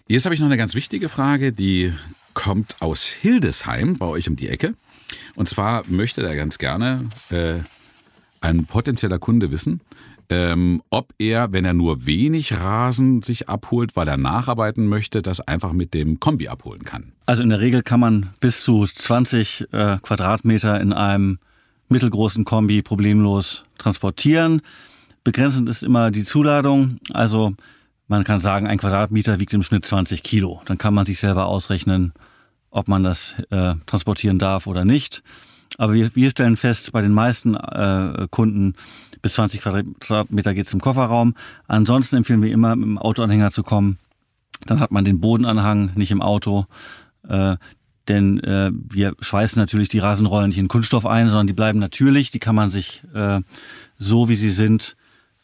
Jetzt 0.08 0.26
habe 0.26 0.36
ich 0.36 0.42
noch 0.42 0.48
eine 0.48 0.58
ganz 0.58 0.76
wichtige 0.76 1.08
Frage, 1.08 1.54
die 1.54 1.94
kommt 2.34 2.82
aus 2.82 3.06
Hildesheim 3.06 3.98
bei 3.98 4.06
euch 4.06 4.28
um 4.28 4.36
die 4.36 4.50
Ecke. 4.50 4.74
Und 5.36 5.48
zwar 5.48 5.86
möchte 5.88 6.22
er 6.28 6.36
ganz 6.36 6.58
gerne 6.58 7.08
äh, 7.30 7.60
ein 8.44 8.66
potenzieller 8.66 9.20
Kunde 9.20 9.52
wissen, 9.52 9.82
ähm, 10.30 10.82
ob 10.90 11.14
er, 11.18 11.52
wenn 11.54 11.66
er 11.66 11.74
nur 11.74 12.06
wenig 12.06 12.60
Rasen 12.60 13.22
sich 13.22 13.50
abholt, 13.50 13.96
weil 13.96 14.08
er 14.08 14.18
nacharbeiten 14.18 14.88
möchte, 14.88 15.22
das 15.22 15.40
einfach 15.40 15.74
mit 15.74 15.94
dem 15.94 16.20
Kombi 16.20 16.48
abholen 16.48 16.84
kann. 16.84 17.14
Also 17.26 17.44
in 17.44 17.50
der 17.50 17.60
Regel 17.60 17.84
kann 17.84 18.00
man 18.00 18.30
bis 18.40 18.64
zu 18.64 18.86
20 18.86 19.68
äh, 19.72 19.98
Quadratmeter 20.02 20.80
in 20.82 20.94
einem 20.94 21.40
mittelgroßen 21.90 22.46
Kombi 22.46 22.82
problemlos 22.82 23.66
transportieren. 23.78 24.62
Begrenzend 25.24 25.70
ist 25.70 25.84
immer 25.84 26.12
die 26.12 26.24
Zuladung. 26.24 26.98
Also 27.12 27.54
man 28.08 28.24
kann 28.24 28.40
sagen, 28.40 28.68
ein 28.68 28.78
Quadratmeter 28.78 29.40
wiegt 29.40 29.54
im 29.54 29.64
Schnitt 29.64 29.86
20 29.86 30.24
Kilo. 30.24 30.62
Dann 30.66 30.78
kann 30.78 30.94
man 30.94 31.06
sich 31.06 31.20
selber 31.20 31.46
ausrechnen, 31.46 32.14
ob 32.72 32.88
man 32.88 33.04
das 33.04 33.36
äh, 33.52 33.76
transportieren 33.86 34.40
darf 34.40 34.68
oder 34.68 34.84
nicht. 34.84 35.24
Aber 35.78 35.94
wir, 35.94 36.16
wir 36.16 36.30
stellen 36.30 36.56
fest, 36.56 36.92
bei 36.92 37.02
den 37.02 37.14
meisten 37.14 37.56
äh, 37.56 38.28
Kunden 38.30 38.76
bis 39.22 39.34
20 39.34 39.62
Quadratmeter 39.62 40.54
geht 40.54 40.68
es 40.68 40.74
im 40.74 40.82
Kofferraum. 40.82 41.36
Ansonsten 41.68 42.18
empfehlen 42.18 42.42
wir 42.42 42.52
immer, 42.52 42.76
mit 42.76 42.86
dem 42.86 42.98
Autoanhänger 42.98 43.52
zu 43.52 43.64
kommen. 43.64 43.98
Dann 44.66 44.80
hat 44.80 44.92
man 44.92 45.06
den 45.06 45.20
Bodenanhang 45.20 45.92
nicht 45.96 46.12
im 46.12 46.22
Auto. 46.22 46.66
Äh, 47.28 47.58
denn 48.08 48.40
äh, 48.40 48.72
wir 48.74 49.16
schweißen 49.20 49.60
natürlich 49.60 49.88
die 49.88 50.00
Rasenrollen 50.00 50.50
nicht 50.50 50.58
in 50.60 50.68
Kunststoff 50.68 51.06
ein, 51.06 51.28
sondern 51.28 51.48
die 51.48 51.54
bleiben 51.54 51.80
natürlich. 51.80 52.32
Die 52.32 52.40
kann 52.40 52.56
man 52.56 52.70
sich 52.70 53.02
äh, 53.14 53.40
so, 53.98 54.30
wie 54.30 54.36
sie 54.36 54.52
sind, 54.52 54.98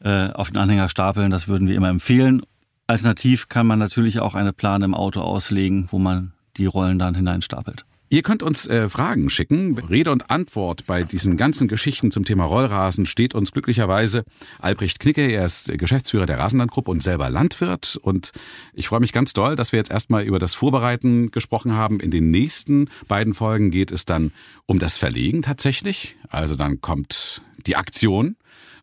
äh, 0.04 0.30
auf 0.32 0.50
den 0.50 0.58
Anhänger 0.58 0.90
stapeln. 0.90 1.32
Das 1.32 1.48
würden 1.48 1.68
wir 1.68 1.76
immer 1.76 1.90
empfehlen. 1.90 2.42
Alternativ 2.88 3.48
kann 3.48 3.68
man 3.68 3.80
natürlich 3.80 4.20
auch 4.20 4.36
eine 4.36 4.52
Plane 4.52 4.86
im 4.86 4.96
Auto 4.96 5.22
auslegen, 5.22 5.88
wo 5.90 6.00
man 6.00 6.34
die 6.58 6.66
Rollen 6.66 7.00
dann 7.00 7.16
hineinstapelt. 7.16 7.86
Ihr 8.12 8.24
könnt 8.24 8.42
uns 8.42 8.66
äh, 8.66 8.90
Fragen 8.90 9.30
schicken. 9.30 9.78
Rede 9.78 10.12
und 10.12 10.32
Antwort 10.32 10.88
bei 10.88 11.04
diesen 11.04 11.38
ganzen 11.38 11.68
Geschichten 11.68 12.10
zum 12.10 12.26
Thema 12.26 12.46
Rollrasen 12.46 13.06
steht 13.06 13.36
uns 13.36 13.52
glücklicherweise 13.52 14.24
Albrecht 14.58 15.00
Knicke. 15.00 15.30
Er 15.30 15.46
ist 15.46 15.72
Geschäftsführer 15.78 16.26
der 16.26 16.40
Rasenlandgruppe 16.40 16.90
und 16.90 17.04
selber 17.04 17.30
Landwirt. 17.30 18.00
Und 18.02 18.32
ich 18.74 18.88
freue 18.88 19.00
mich 19.00 19.14
ganz 19.14 19.34
doll, 19.34 19.56
dass 19.56 19.74
wir 19.74 19.78
jetzt 19.78 19.92
erstmal 19.92 20.24
über 20.24 20.40
das 20.40 20.56
Vorbereiten 20.56 21.30
gesprochen 21.30 21.74
haben. 21.74 22.00
In 22.00 22.10
den 22.10 22.32
nächsten 22.32 22.90
beiden 23.08 23.36
Folgen 23.36 23.70
geht 23.70 23.92
es 23.92 24.06
dann 24.06 24.32
um 24.66 24.80
das 24.80 24.98
Verlegen 24.98 25.44
tatsächlich. 25.44 26.16
Also 26.30 26.56
dann 26.56 26.82
kommt 26.82 27.44
die 27.68 27.76
Aktion. 27.76 28.38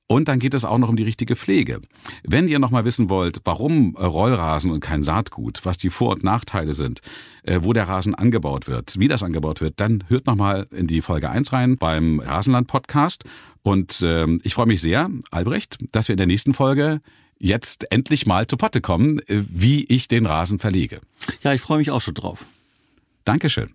Und 0.08 0.28
dann 0.28 0.38
geht 0.38 0.54
es 0.54 0.64
auch 0.64 0.78
noch 0.78 0.88
um 0.88 0.96
die 0.96 1.02
richtige 1.02 1.34
Pflege. 1.34 1.80
Wenn 2.22 2.46
ihr 2.46 2.60
noch 2.60 2.70
mal 2.70 2.84
wissen 2.84 3.10
wollt, 3.10 3.40
warum 3.44 3.96
Rollrasen 3.96 4.70
und 4.70 4.80
kein 4.80 5.02
Saatgut, 5.02 5.64
was 5.64 5.78
die 5.78 5.90
Vor- 5.90 6.12
und 6.12 6.22
Nachteile 6.22 6.74
sind, 6.74 7.00
äh, 7.42 7.60
wo 7.62 7.72
der 7.72 7.88
Rasen 7.88 8.14
angebaut 8.14 8.68
wird, 8.68 8.98
wie 8.98 9.08
das 9.08 9.24
angebaut 9.24 9.60
wird, 9.60 9.80
dann 9.80 10.04
hört 10.08 10.26
noch 10.26 10.36
mal 10.36 10.68
in 10.72 10.86
die 10.86 11.00
Folge 11.00 11.28
1 11.28 11.52
rein 11.52 11.76
beim 11.76 12.20
Rasenland 12.20 12.68
Podcast. 12.68 13.24
Und 13.62 14.00
ähm, 14.04 14.40
ich 14.44 14.54
freue 14.54 14.66
mich 14.66 14.80
sehr, 14.80 15.10
Albrecht, 15.32 15.78
dass 15.90 16.06
wir 16.06 16.12
in 16.14 16.18
der 16.18 16.28
nächsten 16.28 16.54
Folge 16.54 17.00
jetzt 17.38 17.90
endlich 17.90 18.26
mal 18.26 18.46
zu 18.46 18.56
Potte 18.56 18.80
kommen, 18.80 19.18
äh, 19.26 19.42
wie 19.48 19.84
ich 19.86 20.06
den 20.06 20.26
Rasen 20.26 20.60
verlege. 20.60 21.00
Ja, 21.42 21.52
ich 21.52 21.60
freue 21.60 21.78
mich 21.78 21.90
auch 21.90 22.00
schon 22.00 22.14
drauf. 22.14 22.46
Dankeschön. 23.24 23.74